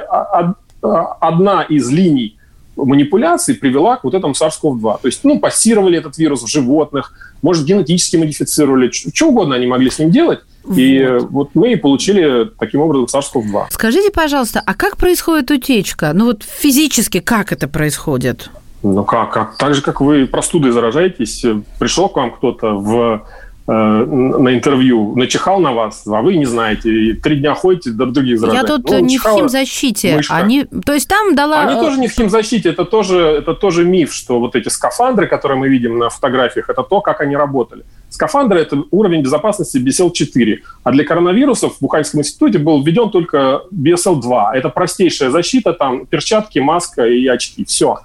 одна 1.21 1.63
из 1.63 1.91
линий 1.91 2.37
манипуляций 2.77 3.55
привела 3.55 3.97
к 3.97 4.05
вот 4.05 4.15
этому 4.15 4.35
SARS-CoV-2. 4.35 5.01
То 5.03 5.09
есть, 5.09 5.25
ну, 5.25 5.39
пассировали 5.39 5.99
этот 5.99 6.19
вирус 6.19 6.43
в 6.43 6.47
животных, 6.47 7.13
может, 7.43 7.65
генетически 7.65 8.17
модифицировали, 8.17 8.91
что 8.91 9.29
угодно 9.29 9.55
они 9.55 9.67
могли 9.67 9.91
с 9.91 9.99
ним 9.99 10.11
делать. 10.11 10.41
И 10.75 11.07
вот. 11.07 11.31
вот 11.31 11.51
мы 11.55 11.73
и 11.73 11.77
получили 11.77 12.51
таким 12.59 12.81
образом 12.81 13.07
SARS-CoV-2. 13.07 13.67
Скажите, 13.71 14.11
пожалуйста, 14.11 14.63
а 14.65 14.75
как 14.75 14.97
происходит 14.97 15.51
утечка? 15.51 16.13
Ну 16.13 16.27
вот 16.27 16.43
физически 16.43 17.21
как 17.21 17.53
это 17.53 17.69
происходит? 17.69 18.51
Ну 18.83 19.05
как, 19.05 19.33
как? 19.33 19.57
Так 19.57 19.75
же, 19.75 19.83
как 19.83 20.01
вы 20.01 20.27
простудой 20.27 20.73
заражаетесь, 20.73 21.45
пришел 21.79 22.09
к 22.09 22.17
вам 22.17 22.33
кто-то 22.33 22.75
в 22.75 23.23
Э, 23.23 23.46
на 23.67 24.55
интервью 24.55 25.17
начихал 25.17 25.59
на 25.59 25.73
вас, 25.73 26.07
а 26.07 26.23
вы 26.23 26.37
не 26.37 26.45
знаете, 26.45 26.89
и 26.89 27.13
три 27.15 27.37
дня 27.37 27.55
ходите, 27.55 27.91
друг 27.91 28.13
других 28.13 28.39
заражаете. 28.39 28.73
Я 28.73 28.77
тут 28.77 28.91
ну, 28.91 28.99
не 29.01 29.19
в 29.19 29.23
химзащите. 29.23 30.21
Они, 30.29 30.65
то 30.65 30.93
есть 30.93 31.09
там 31.09 31.35
дала... 31.35 31.63
Они 31.63 31.81
тоже 31.81 31.99
не 31.99 32.07
в 32.07 32.13
химзащите, 32.13 32.69
это 32.69 32.85
тоже, 32.85 33.19
это 33.19 33.55
тоже 33.55 33.85
миф, 33.85 34.13
что 34.13 34.39
вот 34.39 34.55
эти 34.55 34.69
скафандры, 34.69 35.27
которые 35.27 35.59
мы 35.59 35.69
видим 35.69 35.99
на 35.99 36.11
фотографиях, 36.11 36.71
это 36.71 36.85
то, 36.85 37.01
как 37.01 37.21
они 37.21 37.37
работали. 37.37 37.85
Скафандры– 38.09 38.61
это 38.61 38.85
уровень 38.93 39.23
безопасности 39.23 39.79
BSL-4, 39.79 40.59
а 40.85 40.93
для 40.93 41.05
коронавирусов 41.05 41.77
в 41.77 41.81
Буханском 41.81 42.21
институте 42.21 42.59
был 42.59 42.85
введен 42.85 43.11
только 43.11 43.63
BSL-2. 43.75 44.53
Это 44.55 44.69
простейшая 44.69 45.31
защита, 45.31 45.73
там 45.73 46.07
перчатки, 46.07 46.61
маска 46.61 47.05
и 47.05 47.27
очки, 47.27 47.65
все. 47.65 47.99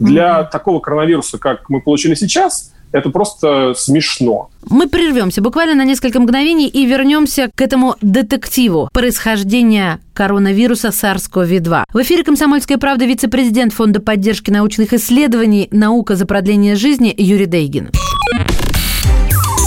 Для 0.00 0.40
mm-hmm. 0.40 0.50
такого 0.50 0.80
коронавируса, 0.80 1.38
как 1.38 1.70
мы 1.70 1.80
получили 1.80 2.16
сейчас– 2.16 2.72
это 2.94 3.10
просто 3.10 3.74
смешно. 3.76 4.50
Мы 4.70 4.88
прервемся 4.88 5.42
буквально 5.42 5.74
на 5.74 5.84
несколько 5.84 6.20
мгновений 6.20 6.68
и 6.68 6.86
вернемся 6.86 7.50
к 7.52 7.60
этому 7.60 7.96
детективу 8.00 8.88
происхождения 8.92 9.98
коронавируса 10.14 10.88
SARS-CoV-2. 10.88 11.86
В 11.92 12.02
эфире 12.02 12.22
«Комсомольская 12.22 12.78
правда» 12.78 13.04
вице-президент 13.04 13.72
Фонда 13.72 14.00
поддержки 14.00 14.52
научных 14.52 14.92
исследований 14.92 15.68
«Наука 15.72 16.14
за 16.14 16.24
продление 16.24 16.76
жизни» 16.76 17.12
Юрий 17.18 17.46
Дейгин. 17.46 17.90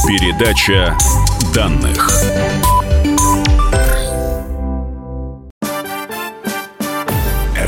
Передача 0.08 0.98
данных. 1.54 2.10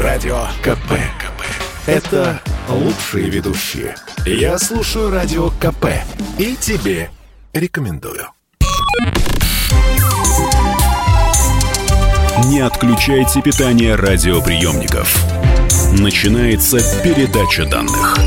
Радио 0.01 0.37
КП. 0.63 0.93
Это 1.85 2.39
лучшие 2.69 3.29
ведущие. 3.29 3.95
Я 4.25 4.57
слушаю 4.59 5.09
Радио 5.11 5.49
КП 5.49 5.85
и 6.37 6.55
тебе 6.55 7.09
рекомендую. 7.53 8.27
Не 12.45 12.59
отключайте 12.59 13.41
питание 13.41 13.95
радиоприемников. 13.95 15.15
Начинается 15.93 16.79
передача 17.03 17.65
данных. 17.65 18.17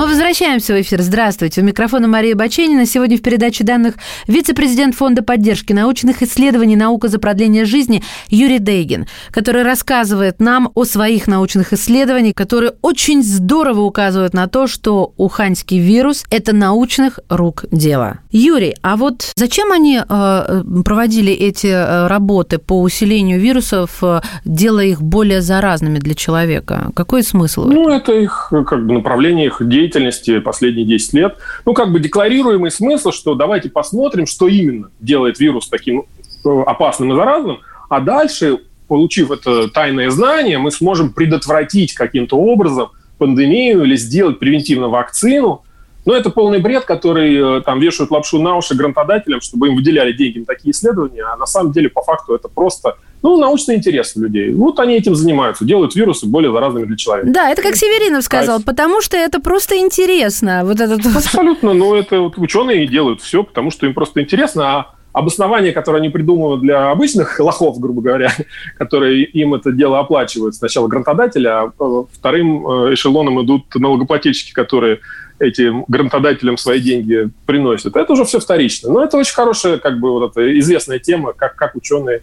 Мы 0.00 0.06
возвращаемся 0.06 0.72
в 0.72 0.80
эфир. 0.80 1.02
Здравствуйте. 1.02 1.60
У 1.60 1.64
микрофона 1.64 2.08
Мария 2.08 2.34
Баченина. 2.34 2.86
Сегодня 2.86 3.18
в 3.18 3.20
передаче 3.20 3.64
данных 3.64 3.96
вице-президент 4.26 4.94
Фонда 4.94 5.22
поддержки 5.22 5.74
научных 5.74 6.22
исследований 6.22 6.74
«Наука 6.74 7.08
за 7.08 7.18
продление 7.18 7.66
жизни» 7.66 8.02
Юрий 8.28 8.60
Дейгин, 8.60 9.08
который 9.30 9.62
рассказывает 9.62 10.40
нам 10.40 10.70
о 10.74 10.84
своих 10.86 11.26
научных 11.26 11.74
исследованиях, 11.74 12.34
которые 12.34 12.72
очень 12.80 13.22
здорово 13.22 13.82
указывают 13.82 14.32
на 14.32 14.46
то, 14.46 14.66
что 14.66 15.12
уханьский 15.18 15.78
вирус– 15.80 16.24
это 16.30 16.54
научных 16.54 17.18
рук 17.28 17.66
дело. 17.70 18.20
Юрий, 18.30 18.76
а 18.80 18.96
вот 18.96 19.32
зачем 19.36 19.70
они 19.70 20.00
э, 20.00 20.62
проводили 20.82 21.34
эти 21.34 21.66
э, 21.66 22.06
работы 22.06 22.56
по 22.56 22.80
усилению 22.80 23.38
вирусов, 23.38 23.98
э, 24.00 24.22
делая 24.46 24.86
их 24.86 25.02
более 25.02 25.42
заразными 25.42 25.98
для 25.98 26.14
человека? 26.14 26.90
Какой 26.96 27.22
смысл? 27.22 27.66
Ну, 27.66 27.90
это 27.90 28.14
их 28.14 28.48
как 28.50 28.86
бы 28.86 28.94
направление 28.94 29.48
их 29.48 29.58
деятельности 29.60 29.89
деятельности 29.90 30.40
последние 30.40 30.86
10 30.86 31.12
лет. 31.14 31.36
Ну, 31.66 31.74
как 31.74 31.92
бы 31.92 32.00
декларируемый 32.00 32.70
смысл, 32.70 33.10
что 33.10 33.34
давайте 33.34 33.68
посмотрим, 33.68 34.26
что 34.26 34.48
именно 34.48 34.90
делает 35.00 35.40
вирус 35.40 35.68
таким 35.68 36.04
э, 36.44 36.62
опасным 36.66 37.12
и 37.12 37.16
заразным, 37.16 37.60
а 37.88 38.00
дальше, 38.00 38.58
получив 38.88 39.30
это 39.30 39.68
тайное 39.68 40.10
знание, 40.10 40.58
мы 40.58 40.70
сможем 40.70 41.12
предотвратить 41.12 41.94
каким-то 41.94 42.36
образом 42.36 42.90
пандемию 43.18 43.84
или 43.84 43.96
сделать 43.96 44.38
превентивно 44.38 44.88
вакцину. 44.88 45.62
Но 46.06 46.14
это 46.14 46.30
полный 46.30 46.60
бред, 46.60 46.84
который 46.84 47.58
э, 47.58 47.60
там 47.62 47.78
вешают 47.78 48.10
лапшу 48.10 48.40
на 48.40 48.56
уши 48.56 48.74
грантодателям, 48.74 49.40
чтобы 49.40 49.68
им 49.68 49.76
выделяли 49.76 50.12
деньги 50.12 50.38
на 50.38 50.46
такие 50.46 50.72
исследования, 50.72 51.24
а 51.24 51.36
на 51.36 51.46
самом 51.46 51.72
деле 51.72 51.88
по 51.90 52.02
факту 52.02 52.34
это 52.34 52.48
просто 52.48 52.96
ну, 53.22 53.36
научный 53.36 53.76
интерес 53.76 54.16
у 54.16 54.20
людей. 54.20 54.52
Вот 54.54 54.80
они 54.80 54.94
этим 54.94 55.14
занимаются, 55.14 55.64
делают 55.64 55.94
вирусы 55.94 56.26
более 56.26 56.52
заразными 56.52 56.86
для 56.86 56.96
человека. 56.96 57.30
Да, 57.30 57.50
это 57.50 57.60
как 57.60 57.76
Северинов 57.76 58.24
сказал, 58.24 58.60
а 58.60 58.62
потому 58.62 59.02
что 59.02 59.16
это 59.16 59.40
просто 59.40 59.78
интересно. 59.78 60.62
Вот 60.64 60.80
этот... 60.80 61.04
Абсолютно, 61.04 61.74
но 61.74 61.94
это 61.94 62.20
вот 62.20 62.38
ученые 62.38 62.86
делают 62.86 63.20
все, 63.20 63.44
потому 63.44 63.70
что 63.70 63.86
им 63.86 63.92
просто 63.92 64.22
интересно, 64.22 64.64
а 64.64 64.94
обоснование, 65.12 65.72
которое 65.72 65.98
они 65.98 66.08
придумывают 66.08 66.62
для 66.62 66.90
обычных 66.90 67.38
лохов, 67.40 67.78
грубо 67.78 68.00
говоря, 68.00 68.32
которые 68.78 69.24
им 69.24 69.54
это 69.54 69.72
дело 69.72 69.98
оплачивают, 69.98 70.54
сначала 70.54 70.88
грантодатели, 70.88 71.46
а 71.46 71.72
э, 71.78 72.02
вторым 72.12 72.66
э, 72.66 72.94
эшелоном 72.94 73.44
идут 73.44 73.74
налогоплательщики, 73.74 74.52
которые 74.52 75.00
этим 75.40 75.84
грантодателям 75.88 76.56
свои 76.56 76.80
деньги 76.80 77.30
приносят. 77.46 77.96
Это 77.96 78.12
уже 78.12 78.24
все 78.24 78.38
вторично. 78.38 78.90
Но 78.90 79.02
это 79.02 79.16
очень 79.16 79.34
хорошая, 79.34 79.78
как 79.78 79.98
бы, 79.98 80.12
вот 80.12 80.30
эта 80.30 80.58
известная 80.58 80.98
тема, 80.98 81.32
как, 81.32 81.56
как 81.56 81.74
ученые 81.74 82.22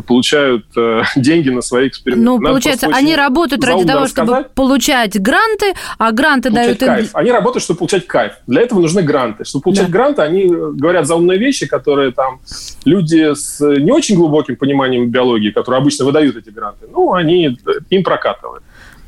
получают 0.00 0.64
э, 0.76 1.02
деньги 1.16 1.50
на 1.50 1.60
свои 1.60 1.88
эксперименты. 1.88 2.24
Ну, 2.24 2.38
Надо 2.38 2.48
получается, 2.48 2.88
они 2.92 3.14
работают 3.14 3.62
ради 3.64 3.84
того, 3.84 4.06
чтобы 4.06 4.46
получать 4.54 5.20
гранты, 5.20 5.74
а 5.98 6.12
гранты 6.12 6.50
получать 6.50 6.78
дают... 6.78 6.96
кайф. 6.96 7.10
Они 7.12 7.30
работают, 7.30 7.62
чтобы 7.64 7.78
получать 7.78 8.06
кайф. 8.06 8.32
Для 8.46 8.62
этого 8.62 8.80
нужны 8.80 9.02
гранты. 9.02 9.44
Чтобы 9.44 9.64
получать 9.64 9.86
да. 9.86 9.92
гранты, 9.92 10.22
они 10.22 10.46
говорят 10.46 11.06
за 11.06 11.16
умные 11.16 11.38
вещи, 11.38 11.66
которые 11.66 12.12
там 12.12 12.40
люди 12.84 13.34
с 13.34 13.60
не 13.60 13.92
очень 13.92 14.16
глубоким 14.16 14.56
пониманием 14.56 15.10
биологии, 15.10 15.50
которые 15.50 15.80
обычно 15.80 16.04
выдают 16.04 16.36
эти 16.36 16.50
гранты, 16.50 16.86
ну, 16.90 17.12
они 17.12 17.58
им 17.90 18.04
прокатывают. 18.04 18.62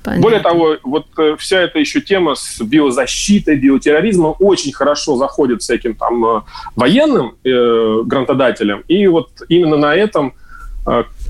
Понятно. 0.04 0.22
Более 0.22 0.40
того, 0.40 0.76
вот 0.82 1.06
э, 1.18 1.36
вся 1.38 1.62
эта 1.62 1.78
еще 1.78 2.00
тема 2.00 2.34
с 2.34 2.60
биозащитой, 2.60 3.56
биотерроризмом 3.56 4.36
очень 4.38 4.72
хорошо 4.72 5.16
заходит 5.16 5.62
всяким 5.62 5.94
там 5.94 6.24
э, 6.24 6.40
военным 6.76 7.36
э, 7.42 8.02
грантодателям. 8.04 8.84
И 8.86 9.06
вот 9.06 9.30
именно 9.48 9.76
на 9.76 9.94
этом 9.94 10.34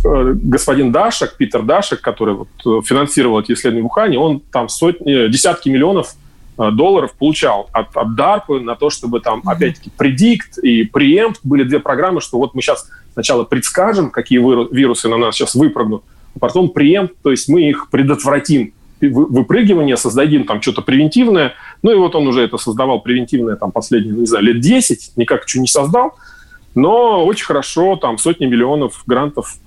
Э, 0.05 0.35
господин 0.35 0.93
Дашек, 0.93 1.37
Питер 1.37 1.63
Дашек, 1.63 2.01
который 2.01 2.35
вот 2.35 2.49
э, 2.67 2.81
финансировал 2.85 3.41
эти 3.41 3.53
исследования 3.53 3.83
в 3.83 3.87
Ухане, 3.87 4.19
он 4.19 4.41
там 4.41 4.69
сотни, 4.69 5.29
десятки 5.29 5.69
миллионов 5.69 6.15
э, 6.59 6.71
долларов 6.73 7.15
получал 7.15 7.71
от, 7.73 7.97
от 7.97 8.09
DARPA 8.19 8.61
на 8.61 8.75
то, 8.75 8.91
чтобы 8.91 9.21
там, 9.21 9.41
mm-hmm. 9.41 9.53
опять-таки, 9.53 9.93
Predict 9.97 10.61
и 10.63 10.87
Preempt 10.87 11.37
были 11.43 11.63
две 11.63 11.79
программы, 11.79 12.21
что 12.21 12.39
вот 12.39 12.55
мы 12.55 12.63
сейчас 12.63 12.89
сначала 13.13 13.45
предскажем, 13.45 14.11
какие 14.11 14.39
вирусы 14.39 15.09
на 15.09 15.17
нас 15.17 15.37
сейчас 15.37 15.55
выпрыгнут, 15.55 16.03
потом 16.41 16.73
Preempt, 16.75 17.13
то 17.23 17.31
есть 17.31 17.49
мы 17.49 17.69
их 17.69 17.89
предотвратим 17.91 18.73
выпрыгивание, 19.01 19.97
создадим 19.97 20.45
там 20.45 20.63
что-то 20.63 20.83
превентивное. 20.83 21.53
Ну 21.83 21.93
и 21.93 21.97
вот 21.97 22.15
он 22.15 22.27
уже 22.27 22.43
это 22.43 22.57
создавал 22.57 23.01
превентивное 23.01 23.57
там 23.57 23.73
последние, 23.73 24.15
не 24.15 24.27
знаю, 24.27 24.45
лет 24.45 24.61
10, 24.61 25.13
никак 25.17 25.49
что 25.49 25.61
не 25.61 25.67
создал. 25.67 26.15
Но 26.75 27.25
очень 27.25 27.45
хорошо, 27.45 27.97
там 27.97 28.19
сотни 28.19 28.47
миллионов 28.47 29.03
грантов, 29.07 29.59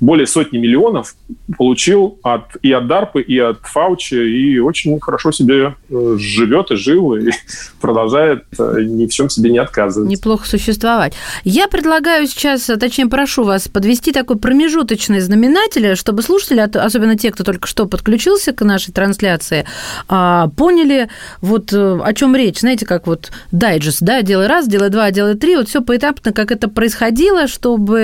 более 0.00 0.26
сотни 0.26 0.58
миллионов 0.58 1.14
получил 1.56 2.18
от, 2.22 2.56
и 2.62 2.72
от 2.72 2.84
DARPA, 2.84 3.22
и 3.22 3.38
от 3.38 3.60
Фаучи, 3.62 4.14
и 4.14 4.58
очень 4.58 5.00
хорошо 5.00 5.32
себе 5.32 5.74
э, 5.88 6.16
живет 6.18 6.70
и 6.70 6.76
жил, 6.76 7.14
и 7.14 7.30
продолжает 7.80 8.44
э, 8.58 8.80
ни 8.82 9.06
в 9.06 9.12
чем 9.12 9.30
себе 9.30 9.50
не 9.50 9.58
отказывать. 9.58 10.10
Неплохо 10.10 10.46
существовать. 10.46 11.14
Я 11.44 11.68
предлагаю 11.68 12.26
сейчас, 12.26 12.64
точнее 12.78 13.06
прошу 13.06 13.44
вас, 13.44 13.68
подвести 13.68 14.12
такой 14.12 14.36
промежуточный 14.36 15.20
знаменатель, 15.20 15.96
чтобы 15.96 16.22
слушатели, 16.22 16.60
особенно 16.60 17.16
те, 17.16 17.30
кто 17.30 17.44
только 17.44 17.66
что 17.66 17.86
подключился 17.86 18.52
к 18.52 18.62
нашей 18.64 18.92
трансляции, 18.92 19.66
а, 20.08 20.48
поняли, 20.48 21.08
вот 21.40 21.72
э, 21.72 21.98
о 22.02 22.12
чем 22.14 22.36
речь. 22.36 22.60
Знаете, 22.60 22.84
как 22.84 23.06
вот 23.06 23.30
дайджест, 23.52 24.02
да, 24.02 24.22
делай 24.22 24.46
раз, 24.46 24.68
делай 24.68 24.90
два, 24.90 25.10
делай 25.10 25.34
три, 25.34 25.56
вот 25.56 25.68
все 25.68 25.80
поэтапно 25.80 26.25
корректно, 26.26 26.32
как 26.32 26.50
это 26.50 26.68
происходило, 26.68 27.46
чтобы 27.46 27.98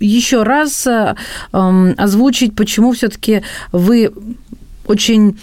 еще 0.00 0.42
раз 0.42 0.86
озвучить, 1.52 2.54
почему 2.54 2.92
все-таки 2.92 3.42
вы 3.72 4.12
очень 4.86 5.38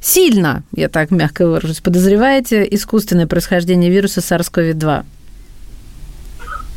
сильно, 0.00 0.62
я 0.72 0.88
так 0.88 1.10
мягко 1.10 1.46
выражусь, 1.46 1.80
подозреваете 1.80 2.66
искусственное 2.70 3.26
происхождение 3.26 3.90
вируса 3.90 4.20
SARS-CoV-2? 4.20 5.04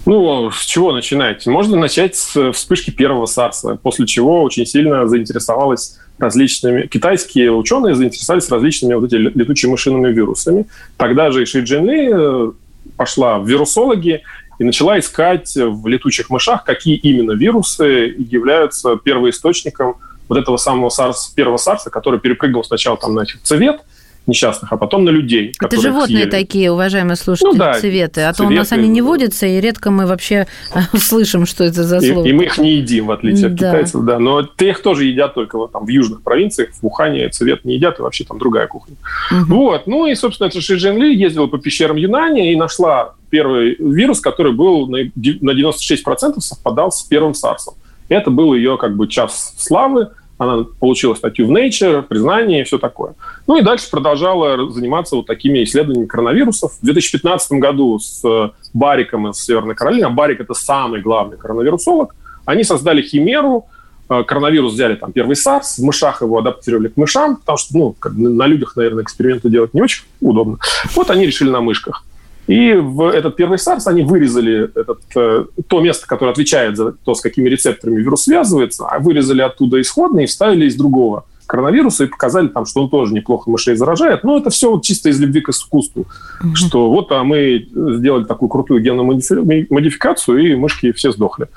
Ну, 0.05 0.51
с 0.51 0.65
чего 0.65 0.93
начинать? 0.93 1.45
Можно 1.47 1.77
начать 1.77 2.15
с 2.15 2.51
вспышки 2.53 2.91
первого 2.91 3.25
SARS, 3.25 3.77
после 3.83 4.07
чего 4.07 4.41
очень 4.41 4.65
сильно 4.65 5.05
заинтересовалась 5.05 5.99
различными... 6.17 6.87
Китайские 6.87 7.51
ученые 7.51 7.93
заинтересовались 7.93 8.49
различными 8.49 8.93
вот 8.95 9.11
этими 9.11 9.31
летучими 9.35 9.71
мышиными 9.71 10.11
вирусами. 10.11 10.65
Тогда 10.95 11.29
же 11.31 11.43
и 11.43 11.45
Ши 11.45 11.59
Джинли 11.59 12.09
э, 12.11 12.51
пошла 12.97 13.39
в 13.39 13.47
вирусологи 13.47 14.23
и 14.59 14.63
начала 14.63 14.99
искать 14.99 15.55
в 15.55 15.87
летучих 15.87 16.29
мышах, 16.29 16.63
какие 16.63 16.95
именно 16.95 17.31
вирусы 17.31 18.15
являются 18.17 18.97
первоисточником 18.97 19.95
вот 20.27 20.37
этого 20.37 20.57
самого 20.57 20.89
SARS, 20.89 21.33
первого 21.35 21.57
SARS, 21.57 21.89
который 21.89 22.19
перепрыгнул 22.19 22.63
сначала 22.63 22.97
там 22.97 23.13
на 23.13 23.25
цвет, 23.43 23.81
несчастных, 24.27 24.71
а 24.71 24.77
потом 24.77 25.05
на 25.05 25.09
людей. 25.09 25.53
Это 25.61 25.79
животные 25.79 26.23
съели. 26.23 26.29
такие, 26.29 26.71
уважаемые 26.71 27.15
слушатели, 27.15 27.51
ну, 27.51 27.57
да, 27.57 27.79
цветы. 27.79 28.21
А 28.21 28.33
то 28.33 28.43
у 28.45 28.49
нас 28.49 28.71
они 28.71 28.87
не 28.87 29.01
водятся, 29.01 29.47
и 29.47 29.59
редко 29.59 29.89
мы 29.89 30.05
вообще 30.05 30.47
слышим, 30.97 31.45
что 31.45 31.63
это 31.63 31.83
за 31.83 32.01
слово. 32.01 32.25
И, 32.25 32.29
и 32.29 32.33
мы 32.33 32.45
их 32.45 32.57
не 32.57 32.75
едим, 32.75 33.07
в 33.07 33.11
отличие 33.11 33.47
от 33.47 33.55
да. 33.55 33.71
китайцев, 33.71 34.03
да. 34.03 34.19
Но 34.19 34.41
их 34.41 34.81
тоже 34.81 35.05
едят 35.05 35.33
только 35.33 35.57
вот, 35.57 35.71
там 35.71 35.85
в 35.85 35.89
южных 35.89 36.21
провинциях, 36.21 36.69
в 36.73 36.85
Ухане 36.85 37.29
цвет 37.29 37.65
не 37.65 37.75
едят, 37.75 37.99
и 37.99 38.01
вообще 38.01 38.25
там 38.25 38.37
другая 38.37 38.67
кухня. 38.67 38.95
Угу. 39.31 39.55
Вот. 39.55 39.87
Ну 39.87 40.07
и, 40.07 40.15
собственно, 40.15 40.47
это 40.47 40.61
Ши 40.61 40.75
Джин 40.75 40.97
Ли 40.97 41.15
ездила 41.15 41.47
по 41.47 41.57
пещерам 41.57 41.95
Юнани 41.95 42.51
и 42.51 42.55
нашла 42.55 43.13
первый 43.29 43.75
вирус, 43.79 44.19
который 44.19 44.51
был 44.51 44.87
на 44.87 45.03
96% 45.05 46.39
совпадал 46.39 46.91
с 46.91 47.03
первым 47.03 47.33
САРСом. 47.33 47.75
Это 48.09 48.31
был 48.31 48.53
ее 48.53 48.77
как 48.77 48.95
бы 48.95 49.07
час 49.07 49.53
славы, 49.57 50.09
она 50.37 50.65
получила 50.79 51.15
статью 51.15 51.47
в 51.47 51.51
Nature, 51.51 52.03
признание 52.03 52.61
и 52.61 52.63
все 52.63 52.77
такое. 52.77 53.15
Ну 53.47 53.57
и 53.57 53.61
дальше 53.61 53.89
продолжала 53.89 54.69
заниматься 54.71 55.15
вот 55.15 55.25
такими 55.25 55.63
исследованиями 55.63 56.07
коронавирусов. 56.07 56.73
В 56.79 56.85
2015 56.85 57.53
году 57.53 57.97
с 57.99 58.23
э, 58.23 58.49
Бариком 58.73 59.29
из 59.29 59.37
Северной 59.37 59.75
Каролины, 59.75 60.05
а 60.05 60.09
Барик– 60.09 60.39
это 60.41 60.53
самый 60.53 61.01
главный 61.01 61.37
коронавирусолог, 61.37 62.15
они 62.45 62.63
создали 62.63 63.01
химеру, 63.01 63.65
э, 64.09 64.23
коронавирус 64.23 64.73
взяли 64.73 64.95
там 64.95 65.11
первый 65.11 65.35
SARS, 65.35 65.77
в 65.77 65.83
мышах 65.83 66.21
его 66.21 66.37
адаптировали 66.37 66.89
к 66.89 66.97
мышам, 66.97 67.37
потому 67.37 67.57
что 67.57 67.75
ну, 67.75 67.95
на 68.13 68.45
людях, 68.45 68.75
наверное, 68.75 69.03
эксперименты 69.03 69.49
делать 69.49 69.73
не 69.73 69.81
очень 69.81 70.03
удобно. 70.21 70.57
Вот 70.93 71.09
они 71.09 71.25
решили 71.25 71.49
на 71.49 71.61
мышках. 71.61 72.03
И 72.47 72.73
в 72.73 73.09
этот 73.09 73.35
первый 73.35 73.57
SARS 73.57 73.83
они 73.85 74.03
вырезали 74.03 74.71
этот, 74.73 75.01
э, 75.15 75.45
то 75.67 75.81
место, 75.81 76.07
которое 76.07 76.31
отвечает 76.31 76.77
за 76.77 76.93
то, 76.93 77.13
с 77.13 77.21
какими 77.21 77.49
рецепторами 77.49 77.97
вирус 77.97 78.23
связывается, 78.23 78.87
а 78.87 78.99
вырезали 78.99 79.41
оттуда 79.41 79.81
исходные 79.81 80.23
и 80.23 80.27
вставили 80.27 80.65
из 80.65 80.75
другого 80.75 81.25
коронавируса 81.47 82.03
и 82.03 82.07
показали 82.07 82.47
там, 82.49 82.65
что 82.65 82.83
он 82.83 82.89
тоже 82.89 83.13
неплохо 83.13 83.49
мышей 83.49 83.75
заражает. 83.75 84.23
Но 84.23 84.37
это 84.37 84.49
все 84.49 84.69
вот 84.69 84.83
чисто 84.83 85.09
из 85.09 85.19
любви 85.19 85.41
к 85.41 85.49
искусству. 85.49 86.05
Mm-hmm. 86.43 86.55
Что 86.55 86.89
вот 86.91 87.11
а 87.11 87.23
мы 87.23 87.67
сделали 87.73 88.25
такую 88.25 88.49
крутую 88.49 88.81
генную 88.81 89.05
модификацию, 89.05 90.37
и 90.37 90.55
мышки 90.55 90.91
все 90.91 91.11
сдохли. 91.11 91.47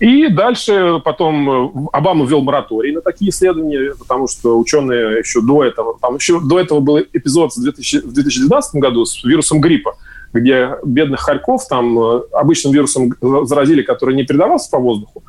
И 0.00 0.28
дальше 0.28 1.00
потом 1.04 1.50
э, 1.50 1.88
Обама 1.92 2.26
ввел 2.26 2.42
мораторий 2.42 2.92
на 2.92 3.00
такие 3.00 3.30
исследования, 3.30 3.94
потому 3.98 4.28
что 4.28 4.58
ученые 4.58 5.18
еще 5.18 5.40
до 5.40 5.64
этого, 5.64 5.96
там 6.00 6.16
еще 6.16 6.40
до 6.40 6.58
этого 6.60 6.80
был 6.80 6.98
эпизод 6.98 7.52
в 7.54 7.62
2012 7.62 8.74
году 8.76 9.04
с 9.04 9.24
вирусом 9.24 9.60
гриппа, 9.60 9.96
где 10.32 10.76
бедных 10.84 11.20
хорьков 11.20 11.66
там 11.68 11.98
э, 11.98 12.22
обычным 12.32 12.72
вирусом 12.72 13.12
заразили, 13.46 13.82
который 13.82 14.14
не 14.14 14.24
передавался 14.24 14.70
по 14.70 14.78
воздуху, 14.78 15.22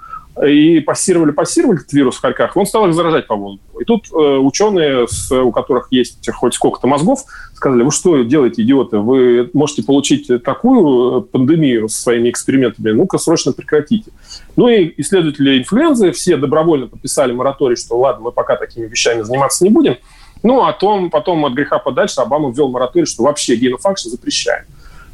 и 0.45 0.79
пассировали, 0.79 1.31
пассировали 1.31 1.79
этот 1.79 1.91
вирус 1.91 2.15
в 2.15 2.21
хорьках, 2.21 2.55
он 2.55 2.65
стал 2.65 2.87
их 2.87 2.93
заражать 2.93 3.27
по 3.27 3.35
воздуху. 3.35 3.79
И 3.79 3.83
тут 3.83 4.05
э, 4.11 4.15
ученые, 4.15 5.07
с, 5.07 5.31
у 5.31 5.51
которых 5.51 5.87
есть 5.91 6.29
хоть 6.31 6.53
сколько-то 6.53 6.87
мозгов, 6.87 7.25
сказали, 7.53 7.83
вы 7.83 7.91
что 7.91 8.23
делаете, 8.23 8.61
идиоты, 8.61 8.97
вы 8.97 9.49
можете 9.53 9.83
получить 9.83 10.31
такую 10.43 11.19
э, 11.19 11.21
пандемию 11.21 11.89
со 11.89 12.01
своими 12.01 12.29
экспериментами, 12.29 12.91
ну-ка 12.91 13.17
срочно 13.17 13.51
прекратите. 13.51 14.11
Ну 14.55 14.69
и 14.69 14.93
исследователи 14.97 15.59
инфлюензы 15.59 16.11
все 16.11 16.37
добровольно 16.37 16.87
подписали 16.87 17.33
мораторий, 17.33 17.75
что 17.75 17.99
ладно, 17.99 18.25
мы 18.25 18.31
пока 18.31 18.55
такими 18.55 18.85
вещами 18.85 19.21
заниматься 19.21 19.63
не 19.63 19.69
будем. 19.69 19.97
Ну, 20.43 20.63
а 20.63 20.73
том, 20.73 21.11
потом 21.11 21.45
от 21.45 21.53
греха 21.53 21.77
подальше 21.77 22.21
Обама 22.21 22.51
ввел 22.51 22.69
мораторий, 22.69 23.05
что 23.05 23.23
вообще 23.23 23.55
генофакшн 23.55 24.09
запрещаем. 24.09 24.65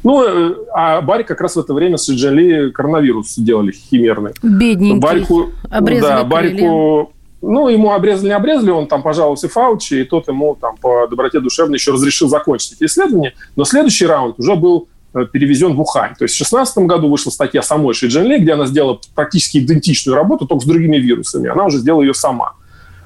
Ну, 0.04 0.22
э, 0.22 0.54
а 0.72 1.00
Барри 1.00 1.24
как 1.24 1.40
раз 1.40 1.56
в 1.56 1.60
это 1.60 1.74
время 1.74 1.96
с 1.96 2.08
Джоли 2.08 2.70
коронавирус 2.70 3.34
делали 3.36 3.72
химерный. 3.72 4.32
Бедненький. 4.42 5.00
Барику, 5.00 5.50
обрезали 5.70 6.22
да, 6.22 6.24
Барику, 6.24 7.12
ну, 7.40 7.68
ему 7.68 7.92
обрезали, 7.92 8.28
не 8.28 8.34
обрезали, 8.34 8.70
он 8.70 8.86
там 8.86 9.02
пожаловался 9.02 9.48
Фаучи, 9.48 9.94
и 9.94 10.04
тот 10.04 10.28
ему 10.28 10.56
там 10.60 10.76
по 10.76 11.06
доброте 11.08 11.40
душевной 11.40 11.76
еще 11.76 11.92
разрешил 11.92 12.28
закончить 12.28 12.72
эти 12.72 12.84
исследования. 12.84 13.34
Но 13.54 13.64
следующий 13.64 14.06
раунд 14.06 14.38
уже 14.38 14.56
был 14.56 14.88
э, 15.14 15.24
перевезен 15.30 15.74
в 15.74 15.80
Ухань. 15.80 16.14
То 16.18 16.24
есть 16.24 16.34
в 16.34 16.38
2016 16.38 16.78
году 16.78 17.08
вышла 17.08 17.30
статья 17.30 17.62
самой 17.62 17.94
Ши 17.94 18.08
Джен 18.08 18.40
где 18.40 18.52
она 18.52 18.66
сделала 18.66 19.00
практически 19.14 19.58
идентичную 19.58 20.16
работу, 20.16 20.46
только 20.46 20.64
с 20.64 20.66
другими 20.66 20.96
вирусами. 20.96 21.48
Она 21.48 21.66
уже 21.66 21.78
сделала 21.78 22.02
ее 22.02 22.14
сама. 22.14 22.54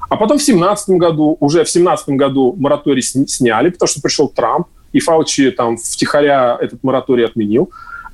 А 0.09 0.17
потом 0.17 0.39
в 0.39 0.45
2017 0.45 0.91
году, 0.97 1.37
уже 1.41 1.59
в 1.59 1.73
2017 1.73 2.09
году 2.11 2.55
мораторий 2.59 3.03
сняли, 3.03 3.71
потому 3.71 3.89
что 3.89 4.01
пришел 4.01 4.29
Трамп, 4.29 4.67
и 4.93 5.01
Фаучи 5.01 5.51
там 5.51 5.77
втихаря 5.77 6.57
этот 6.61 6.83
мораторий 6.83 7.25
отменил. 7.25 7.71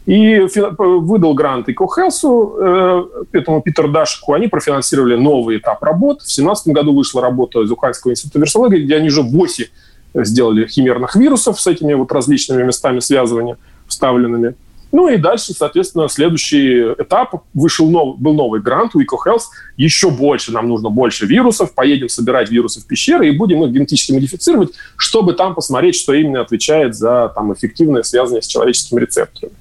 И 0.07 0.41
выдал 0.79 1.35
грант 1.35 1.69
EcoHealth, 1.69 2.23
э, 2.23 3.05
этому 3.33 3.61
Питеру 3.61 3.89
Дашику. 3.89 4.33
Они 4.33 4.49
профинансировали 4.49 5.17
новый 5.17 5.59
этап 5.59 5.83
работ. 5.83 6.23
В 6.23 6.25
2017 6.25 6.69
году 6.69 6.95
вышла 6.95 7.21
работа 7.21 7.61
из 7.61 7.71
Уханьского 7.71 8.13
института 8.13 8.39
вирусологии, 8.39 8.85
где 8.85 8.97
они 8.97 9.09
уже 9.09 9.21
8 9.21 9.67
сделали 10.15 10.67
химерных 10.67 11.15
вирусов 11.15 11.61
с 11.61 11.67
этими 11.67 11.93
вот 11.93 12.11
различными 12.11 12.63
местами 12.63 13.01
связывания 13.01 13.59
вставленными. 13.87 14.55
Ну 14.91 15.09
и 15.09 15.19
дальше, 15.19 15.53
соответственно, 15.53 16.09
следующий 16.09 16.95
этап 16.99 17.43
вышел 17.53 17.91
нов, 17.91 18.19
был 18.19 18.33
новый 18.33 18.61
грант 18.61 18.95
у 18.95 19.01
EcoHealth. 19.01 19.43
Еще 19.77 20.11
больше, 20.11 20.51
нам 20.53 20.69
нужно 20.69 20.89
больше 20.89 21.27
вирусов. 21.27 21.75
Поедем 21.75 22.09
собирать 22.09 22.51
вирусы 22.51 22.81
в 22.81 22.87
пещеры 22.87 23.29
и 23.29 23.37
будем 23.37 23.63
их 23.65 23.71
генетически 23.71 24.13
модифицировать, 24.13 24.71
чтобы 24.97 25.35
там 25.35 25.55
посмотреть, 25.55 25.97
что 25.97 26.15
именно 26.15 26.41
отвечает 26.41 26.95
за 26.95 27.31
там, 27.35 27.53
эффективное 27.53 28.03
связывание 28.03 28.43
с 28.43 28.47
человеческими 28.47 29.01
рецепторами. 29.01 29.53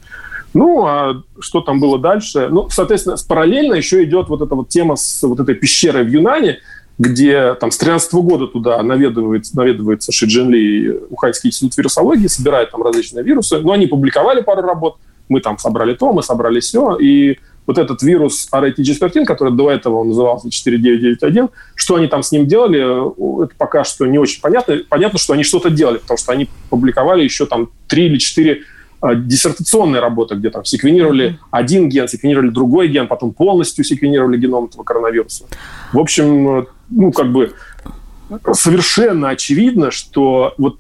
Ну, 0.54 0.86
а 0.86 1.22
что 1.40 1.62
там 1.62 1.80
было 1.80 2.00
дальше? 2.00 2.48
Ну, 2.50 2.70
соответственно, 2.70 3.18
параллельно 3.28 3.76
еще 3.76 4.04
идет 4.06 4.30
вот 4.30 4.42
эта 4.42 4.56
вот 4.56 4.70
тема 4.70 4.96
с 4.96 5.22
вот 5.24 5.40
этой 5.40 5.56
пещерой 5.56 6.04
в 6.04 6.08
Юнане, 6.08 6.60
где 6.98 7.54
там 7.56 7.70
с 7.70 7.78
13 7.78 8.14
года 8.14 8.48
туда 8.48 8.82
наведывается, 8.82 9.56
наведывается 9.56 10.12
Ши 10.12 10.26
Джин 10.26 10.50
Ли, 10.50 10.98
Уханьский 11.10 11.50
институт 11.50 11.78
вирусологии, 11.78 12.28
собирает 12.28 12.72
там 12.72 12.82
различные 12.82 13.24
вирусы. 13.24 13.60
Но 13.60 13.74
они 13.74 13.88
публиковали 13.88 14.42
пару 14.42 14.62
работ, 14.62 14.98
мы 15.30 15.42
там 15.42 15.58
собрали 15.58 15.94
то, 15.94 16.14
мы 16.14 16.24
собрали 16.24 16.60
все, 16.60 16.96
и 16.98 17.38
вот 17.68 17.78
этот 17.78 18.02
вирус 18.02 18.48
RATG13, 18.52 19.26
который 19.26 19.54
до 19.54 19.70
этого 19.70 20.04
назывался 20.04 20.50
4991, 20.50 21.50
что 21.76 21.96
они 21.96 22.08
там 22.08 22.24
с 22.24 22.32
ним 22.32 22.48
делали, 22.48 23.44
это 23.44 23.54
пока 23.58 23.84
что 23.84 24.06
не 24.06 24.18
очень 24.18 24.42
понятно. 24.42 24.78
Понятно, 24.88 25.20
что 25.20 25.34
они 25.34 25.44
что-то 25.44 25.70
делали, 25.70 25.98
потому 25.98 26.18
что 26.18 26.32
они 26.32 26.48
публиковали 26.70 27.24
еще 27.24 27.46
там 27.46 27.70
три 27.88 28.06
или 28.06 28.18
четыре 28.18 28.64
а, 29.02 29.16
диссертационные 29.16 30.02
работы, 30.02 30.36
где 30.36 30.50
там 30.50 30.64
секвенировали 30.64 31.32
mm-hmm. 31.32 31.48
один 31.52 31.90
ген, 31.90 32.08
секвенировали 32.08 32.50
другой 32.50 32.88
ген, 32.88 33.08
потом 33.08 33.34
полностью 33.34 33.84
секвенировали 33.84 34.38
геном 34.38 34.66
этого 34.66 34.84
коронавируса. 34.84 35.46
В 35.92 36.00
общем, 36.00 36.68
ну, 36.90 37.12
как 37.12 37.34
бы 37.34 37.52
совершенно 38.54 39.30
очевидно, 39.30 39.92
что 39.92 40.54
вот 40.58 40.78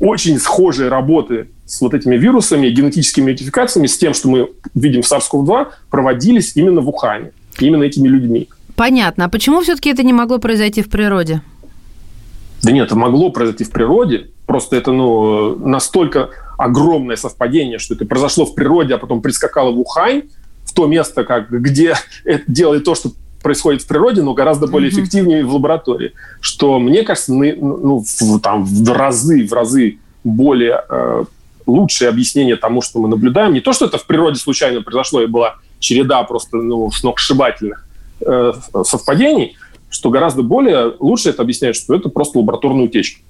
очень 0.00 0.38
схожие 0.38 0.88
работы 0.88 1.48
с 1.66 1.80
вот 1.80 1.94
этими 1.94 2.16
вирусами, 2.16 2.68
генетическими 2.68 3.32
модификациями, 3.32 3.86
с 3.86 3.98
тем, 3.98 4.14
что 4.14 4.28
мы 4.28 4.50
видим 4.74 5.02
в 5.02 5.10
SARS-CoV-2, 5.10 5.68
проводились 5.90 6.56
именно 6.56 6.80
в 6.80 6.88
Ухане, 6.88 7.32
именно 7.58 7.82
этими 7.82 8.08
людьми. 8.08 8.48
Понятно. 8.76 9.24
А 9.24 9.28
почему 9.28 9.60
все-таки 9.60 9.90
это 9.90 10.02
не 10.02 10.12
могло 10.12 10.38
произойти 10.38 10.82
в 10.82 10.88
природе? 10.88 11.42
Да 12.62 12.72
нет, 12.72 12.86
это 12.86 12.96
могло 12.96 13.30
произойти 13.30 13.64
в 13.64 13.70
природе. 13.70 14.30
Просто 14.46 14.76
это 14.76 14.92
ну, 14.92 15.56
настолько 15.56 16.30
огромное 16.56 17.16
совпадение, 17.16 17.78
что 17.78 17.94
это 17.94 18.06
произошло 18.06 18.46
в 18.46 18.54
природе, 18.54 18.94
а 18.94 18.98
потом 18.98 19.20
прискакало 19.20 19.70
в 19.72 19.78
Ухань, 19.78 20.22
в 20.64 20.74
то 20.74 20.86
место, 20.86 21.24
как, 21.24 21.50
где 21.50 21.96
делали 22.46 22.80
то, 22.80 22.94
что 22.94 23.12
происходит 23.42 23.82
в 23.82 23.86
природе, 23.86 24.22
но 24.22 24.34
гораздо 24.34 24.66
более 24.66 24.90
mm-hmm. 24.90 24.94
эффективнее 24.94 25.44
в 25.44 25.54
лаборатории. 25.54 26.12
Что, 26.40 26.78
мне 26.78 27.02
кажется, 27.02 27.32
ну, 27.32 28.04
в, 28.04 28.40
там, 28.40 28.64
в 28.64 28.92
разы, 28.92 29.46
в 29.46 29.52
разы 29.52 29.98
более 30.24 30.82
э, 30.88 31.24
лучшее 31.66 32.08
объяснение 32.08 32.56
тому, 32.56 32.82
что 32.82 32.98
мы 32.98 33.08
наблюдаем. 33.08 33.52
Не 33.52 33.60
то, 33.60 33.72
что 33.72 33.84
это 33.84 33.98
в 33.98 34.06
природе 34.06 34.38
случайно 34.38 34.82
произошло 34.82 35.22
и 35.22 35.26
была 35.26 35.56
череда 35.78 36.22
просто 36.24 36.56
ну, 36.56 36.90
сногсшибательных 36.90 37.86
э, 38.20 38.52
совпадений, 38.84 39.56
что 39.90 40.10
гораздо 40.10 40.42
более 40.42 40.94
лучше 40.98 41.30
это 41.30 41.42
объясняет, 41.42 41.76
что 41.76 41.94
это 41.94 42.08
просто 42.08 42.38
лабораторная 42.38 42.84
утечка. 42.84 43.20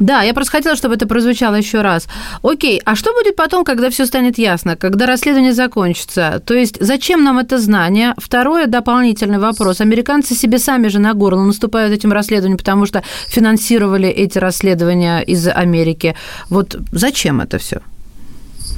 Да, 0.00 0.22
я 0.22 0.34
просто 0.34 0.52
хотела, 0.52 0.76
чтобы 0.76 0.94
это 0.94 1.06
прозвучало 1.06 1.54
еще 1.54 1.80
раз. 1.82 2.08
Окей, 2.42 2.80
а 2.84 2.96
что 2.96 3.12
будет 3.12 3.36
потом, 3.36 3.64
когда 3.64 3.90
все 3.90 4.06
станет 4.06 4.38
ясно, 4.38 4.76
когда 4.76 5.06
расследование 5.06 5.52
закончится? 5.52 6.42
То 6.44 6.54
есть 6.54 6.76
зачем 6.80 7.22
нам 7.24 7.38
это 7.38 7.58
знание? 7.58 8.14
Второе, 8.18 8.66
дополнительный 8.66 9.38
вопрос. 9.38 9.80
Американцы 9.80 10.34
себе 10.34 10.58
сами 10.58 10.88
же 10.88 10.98
на 10.98 11.14
горло 11.14 11.42
наступают 11.42 11.92
этим 11.92 12.12
расследованием, 12.12 12.58
потому 12.58 12.86
что 12.86 13.02
финансировали 13.28 14.08
эти 14.08 14.38
расследования 14.38 15.20
из 15.20 15.46
Америки. 15.48 16.16
Вот 16.50 16.76
зачем 16.92 17.40
это 17.40 17.58
все? 17.58 17.80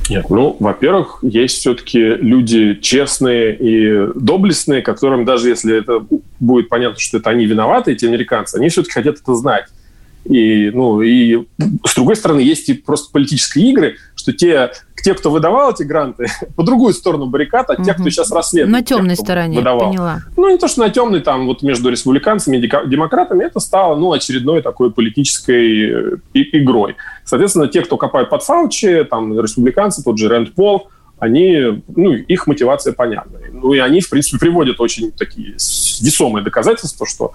Нет, 0.08 0.26
ну, 0.30 0.56
во-первых, 0.60 1.18
есть 1.22 1.58
все-таки 1.58 1.98
люди 1.98 2.74
честные 2.74 3.56
и 3.56 4.12
доблестные, 4.14 4.82
которым 4.82 5.24
даже 5.24 5.48
если 5.48 5.76
это 5.76 6.04
будет 6.38 6.68
понятно, 6.68 7.00
что 7.00 7.16
это 7.18 7.30
они 7.30 7.46
виноваты, 7.46 7.92
эти 7.92 8.04
американцы, 8.04 8.56
они 8.56 8.68
все-таки 8.68 8.92
хотят 8.92 9.16
это 9.16 9.34
знать. 9.34 9.66
И, 10.28 10.70
ну, 10.70 11.02
и 11.02 11.46
с 11.84 11.94
другой 11.94 12.16
стороны, 12.16 12.40
есть 12.40 12.68
и 12.68 12.74
просто 12.74 13.10
политические 13.12 13.70
игры, 13.70 13.96
что 14.16 14.32
те, 14.32 14.72
те 15.02 15.14
кто 15.14 15.30
выдавал 15.30 15.72
эти 15.72 15.84
гранты, 15.84 16.26
по 16.56 16.64
другую 16.64 16.94
сторону 16.94 17.26
баррикад 17.26 17.70
от 17.70 17.78
угу. 17.78 17.86
тех, 17.86 17.96
кто 17.96 18.10
сейчас 18.10 18.30
расследует. 18.32 18.72
На 18.72 18.82
темной 18.82 19.16
тех, 19.16 19.24
стороне, 19.24 19.58
выдавал. 19.58 19.90
поняла. 19.90 20.20
Ну, 20.36 20.50
не 20.50 20.58
то, 20.58 20.68
что 20.68 20.80
на 20.80 20.90
темной, 20.90 21.20
там, 21.20 21.46
вот 21.46 21.62
между 21.62 21.90
республиканцами 21.90 22.56
и 22.56 22.60
демократами, 22.60 23.44
это 23.44 23.60
стало, 23.60 23.96
ну, 23.96 24.12
очередной 24.12 24.62
такой 24.62 24.90
политической 24.90 26.14
э, 26.14 26.16
игрой. 26.34 26.96
Соответственно, 27.24 27.68
те, 27.68 27.82
кто 27.82 27.96
копают 27.96 28.28
под 28.28 28.42
Фаучи, 28.42 29.04
там, 29.04 29.38
республиканцы, 29.38 30.02
тот 30.02 30.18
же 30.18 30.28
Рэнд 30.28 30.54
Пол, 30.54 30.88
они, 31.18 31.82
ну, 31.94 32.12
их 32.12 32.46
мотивация 32.46 32.92
понятна. 32.92 33.38
Ну, 33.50 33.72
и 33.72 33.78
они, 33.78 34.00
в 34.00 34.10
принципе, 34.10 34.38
приводят 34.38 34.80
очень 34.80 35.12
такие 35.12 35.52
весомые 35.52 36.44
доказательства, 36.44 37.06
что 37.06 37.32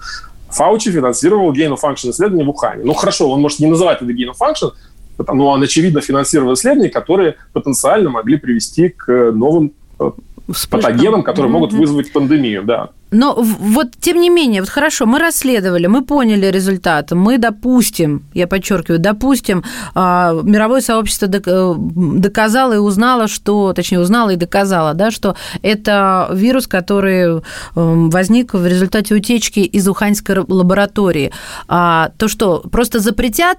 Фаучи 0.52 0.90
финансировал 0.90 1.52
gain 1.52 1.72
of 1.72 1.80
function 1.82 2.10
исследования 2.10 2.44
в 2.44 2.50
Ухане. 2.50 2.84
Ну, 2.84 2.92
хорошо, 2.94 3.30
он 3.30 3.40
может 3.40 3.60
не 3.60 3.66
называть 3.66 4.02
это 4.02 4.12
gain 4.12 4.30
of 4.30 4.36
function, 4.38 4.72
но 5.18 5.48
он, 5.48 5.62
очевидно, 5.62 6.00
финансировал 6.00 6.54
исследования, 6.54 6.90
которые 6.90 7.36
потенциально 7.52 8.10
могли 8.10 8.36
привести 8.36 8.88
к 8.90 9.32
новым 9.32 9.72
э, 9.98 10.10
патогенам, 10.70 11.22
которые 11.22 11.50
mm-hmm. 11.50 11.52
могут 11.52 11.72
вызвать 11.72 12.12
пандемию, 12.12 12.64
да. 12.64 12.90
Но 13.12 13.34
вот, 13.38 13.88
тем 14.00 14.20
не 14.20 14.30
менее, 14.30 14.62
вот 14.62 14.70
хорошо, 14.70 15.06
мы 15.06 15.18
расследовали, 15.18 15.86
мы 15.86 16.02
поняли 16.02 16.46
результат, 16.46 17.12
мы 17.12 17.38
допустим, 17.38 18.24
я 18.34 18.46
подчеркиваю, 18.46 18.98
допустим, 18.98 19.64
а, 19.94 20.32
мировое 20.42 20.80
сообщество 20.80 21.26
э, 21.26 21.74
доказало 21.76 22.72
и 22.72 22.78
узнало, 22.78 23.28
что, 23.28 23.72
точнее, 23.74 24.00
узнало 24.00 24.30
и 24.30 24.36
доказало, 24.36 24.94
да, 24.94 25.10
что 25.10 25.36
это 25.60 26.28
вирус, 26.32 26.66
который 26.66 27.42
эм, 27.76 28.10
возник 28.10 28.54
в 28.54 28.66
результате 28.66 29.14
утечки 29.14 29.60
из 29.60 29.86
Уханьской 29.88 30.36
лаборатории. 30.48 31.32
А, 31.68 32.12
то 32.16 32.28
что, 32.28 32.60
просто 32.70 33.00
запретят 33.00 33.58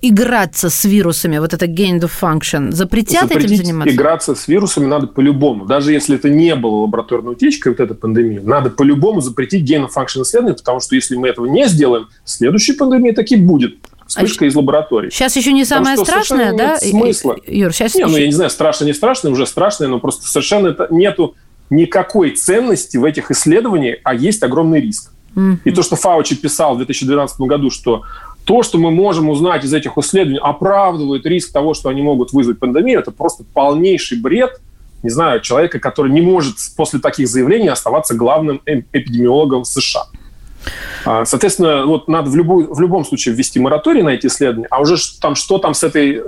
играться 0.00 0.70
с 0.70 0.84
вирусами, 0.84 1.38
вот 1.38 1.52
это 1.52 1.66
gain 1.66 2.00
of 2.00 2.12
function, 2.20 2.72
запретят 2.72 3.28
Запретить 3.28 3.52
этим 3.52 3.64
заниматься? 3.64 3.94
играться 3.94 4.34
с 4.34 4.48
вирусами 4.48 4.86
надо 4.86 5.06
по-любому. 5.06 5.66
Даже 5.66 5.92
если 5.92 6.16
это 6.16 6.30
не 6.30 6.54
было 6.54 6.82
лабораторной 6.82 7.32
утечкой, 7.32 7.72
вот 7.72 7.80
эта 7.80 7.94
пандемия, 7.94 8.40
надо 8.42 8.70
по-любому 8.70 8.91
по-любому 8.92 9.20
запретить 9.20 9.70
function 9.70 10.22
исследования, 10.22 10.56
потому 10.56 10.80
что 10.80 10.94
если 10.94 11.16
мы 11.16 11.28
этого 11.28 11.46
не 11.46 11.66
сделаем, 11.66 12.08
следующая 12.24 12.74
пандемия 12.74 13.14
таки 13.14 13.36
будет 13.36 13.76
вспышка 14.06 14.44
а 14.44 14.48
из 14.48 14.54
лаборатории. 14.54 15.08
Сейчас 15.10 15.36
еще 15.36 15.52
не 15.52 15.64
самое 15.64 15.96
страшное, 15.96 16.52
да? 16.54 16.72
Нет 16.72 16.82
смысла. 16.82 17.36
Юр, 17.46 17.72
сейчас... 17.72 17.94
Не, 17.94 18.04
ну 18.04 18.16
я 18.16 18.26
не 18.26 18.32
знаю, 18.32 18.50
страшно, 18.50 18.84
не 18.84 18.92
страшно, 18.92 19.30
уже 19.30 19.46
страшно, 19.46 19.88
но 19.88 19.98
просто 19.98 20.26
совершенно 20.28 20.76
нету 20.90 21.34
никакой 21.70 22.32
ценности 22.32 22.98
в 22.98 23.04
этих 23.04 23.30
исследованиях, 23.30 24.00
а 24.04 24.14
есть 24.14 24.42
огромный 24.42 24.80
риск. 24.80 25.12
Mm-hmm. 25.34 25.58
И 25.64 25.70
то, 25.70 25.82
что 25.82 25.96
Фаучи 25.96 26.36
писал 26.36 26.74
в 26.74 26.78
2012 26.78 27.40
году, 27.40 27.70
что 27.70 28.02
то, 28.44 28.62
что 28.62 28.76
мы 28.76 28.90
можем 28.90 29.30
узнать 29.30 29.64
из 29.64 29.72
этих 29.72 29.96
исследований, 29.96 30.40
оправдывает 30.42 31.24
риск 31.24 31.50
того, 31.50 31.72
что 31.72 31.88
они 31.88 32.02
могут 32.02 32.34
вызвать 32.34 32.58
пандемию, 32.58 33.00
это 33.00 33.10
просто 33.10 33.44
полнейший 33.54 34.18
бред– 34.18 34.60
не 35.02 35.10
знаю, 35.10 35.40
человека, 35.40 35.78
который 35.78 36.12
не 36.12 36.20
может 36.20 36.56
после 36.76 37.00
таких 37.00 37.28
заявлений 37.28 37.68
оставаться 37.68 38.14
главным 38.14 38.60
эпидемиологом 38.66 39.64
США. 39.64 40.04
А, 41.04 41.24
соответственно, 41.24 41.86
вот 41.86 42.08
надо 42.08 42.30
в, 42.30 42.36
любую, 42.36 42.72
в 42.72 42.80
любом 42.80 43.04
случае 43.04 43.34
ввести 43.34 43.58
мораторий 43.58 44.02
на 44.02 44.10
эти 44.10 44.26
исследования, 44.26 44.68
а 44.70 44.80
уже 44.80 44.96
там, 45.20 45.34
что 45.34 45.58
там 45.58 45.74
с 45.74 45.82
этой 45.82 46.22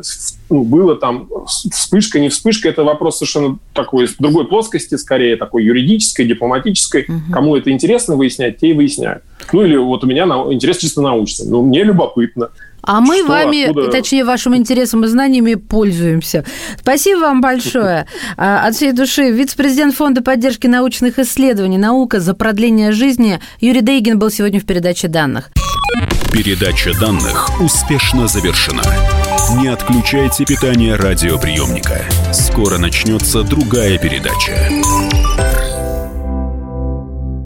ну, 0.50 0.64
было, 0.64 0.96
там 0.96 1.28
вспышка, 1.46 2.18
не 2.18 2.28
вспышка, 2.28 2.68
это 2.68 2.82
вопрос 2.82 3.18
совершенно 3.18 3.58
такой, 3.72 4.08
другой 4.18 4.46
плоскости, 4.46 4.96
скорее 4.96 5.37
такой 5.37 5.64
юридической, 5.64 6.26
дипломатической. 6.26 7.02
Угу. 7.02 7.32
Кому 7.32 7.56
это 7.56 7.70
интересно 7.70 8.16
выяснять, 8.16 8.58
те 8.58 8.70
и 8.70 8.72
выясняют. 8.72 9.22
Ну 9.52 9.62
или 9.62 9.76
вот 9.76 10.02
у 10.02 10.06
меня 10.06 10.24
интерес 10.24 10.78
чисто 10.78 11.00
научный. 11.00 11.46
Ну, 11.46 11.62
мне 11.62 11.84
любопытно. 11.84 12.50
А 12.86 13.00
мы 13.00 13.18
что, 13.18 13.28
вами, 13.28 13.64
откуда... 13.64 13.90
точнее, 13.90 14.24
вашим 14.24 14.56
интересом 14.56 15.04
и 15.04 15.08
знаниями 15.08 15.54
пользуемся. 15.54 16.44
Спасибо 16.80 17.20
вам 17.20 17.40
большое. 17.40 18.06
А, 18.36 18.66
от 18.66 18.74
всей 18.74 18.92
души 18.92 19.30
вице-президент 19.30 19.94
Фонда 19.94 20.22
поддержки 20.22 20.66
научных 20.66 21.18
исследований 21.18 21.78
«Наука 21.78 22.20
за 22.20 22.34
продление 22.34 22.92
жизни» 22.92 23.40
Юрий 23.60 23.80
Дейгин 23.80 24.18
был 24.18 24.30
сегодня 24.30 24.60
в 24.60 24.64
передаче 24.64 25.08
данных. 25.08 25.50
Передача 26.32 26.92
данных 26.98 27.60
успешно 27.60 28.26
завершена. 28.26 28.82
Не 29.60 29.68
отключайте 29.68 30.44
питание 30.44 30.96
радиоприемника. 30.96 32.02
Скоро 32.32 32.78
начнется 32.78 33.42
другая 33.42 33.98
передача. 33.98 34.68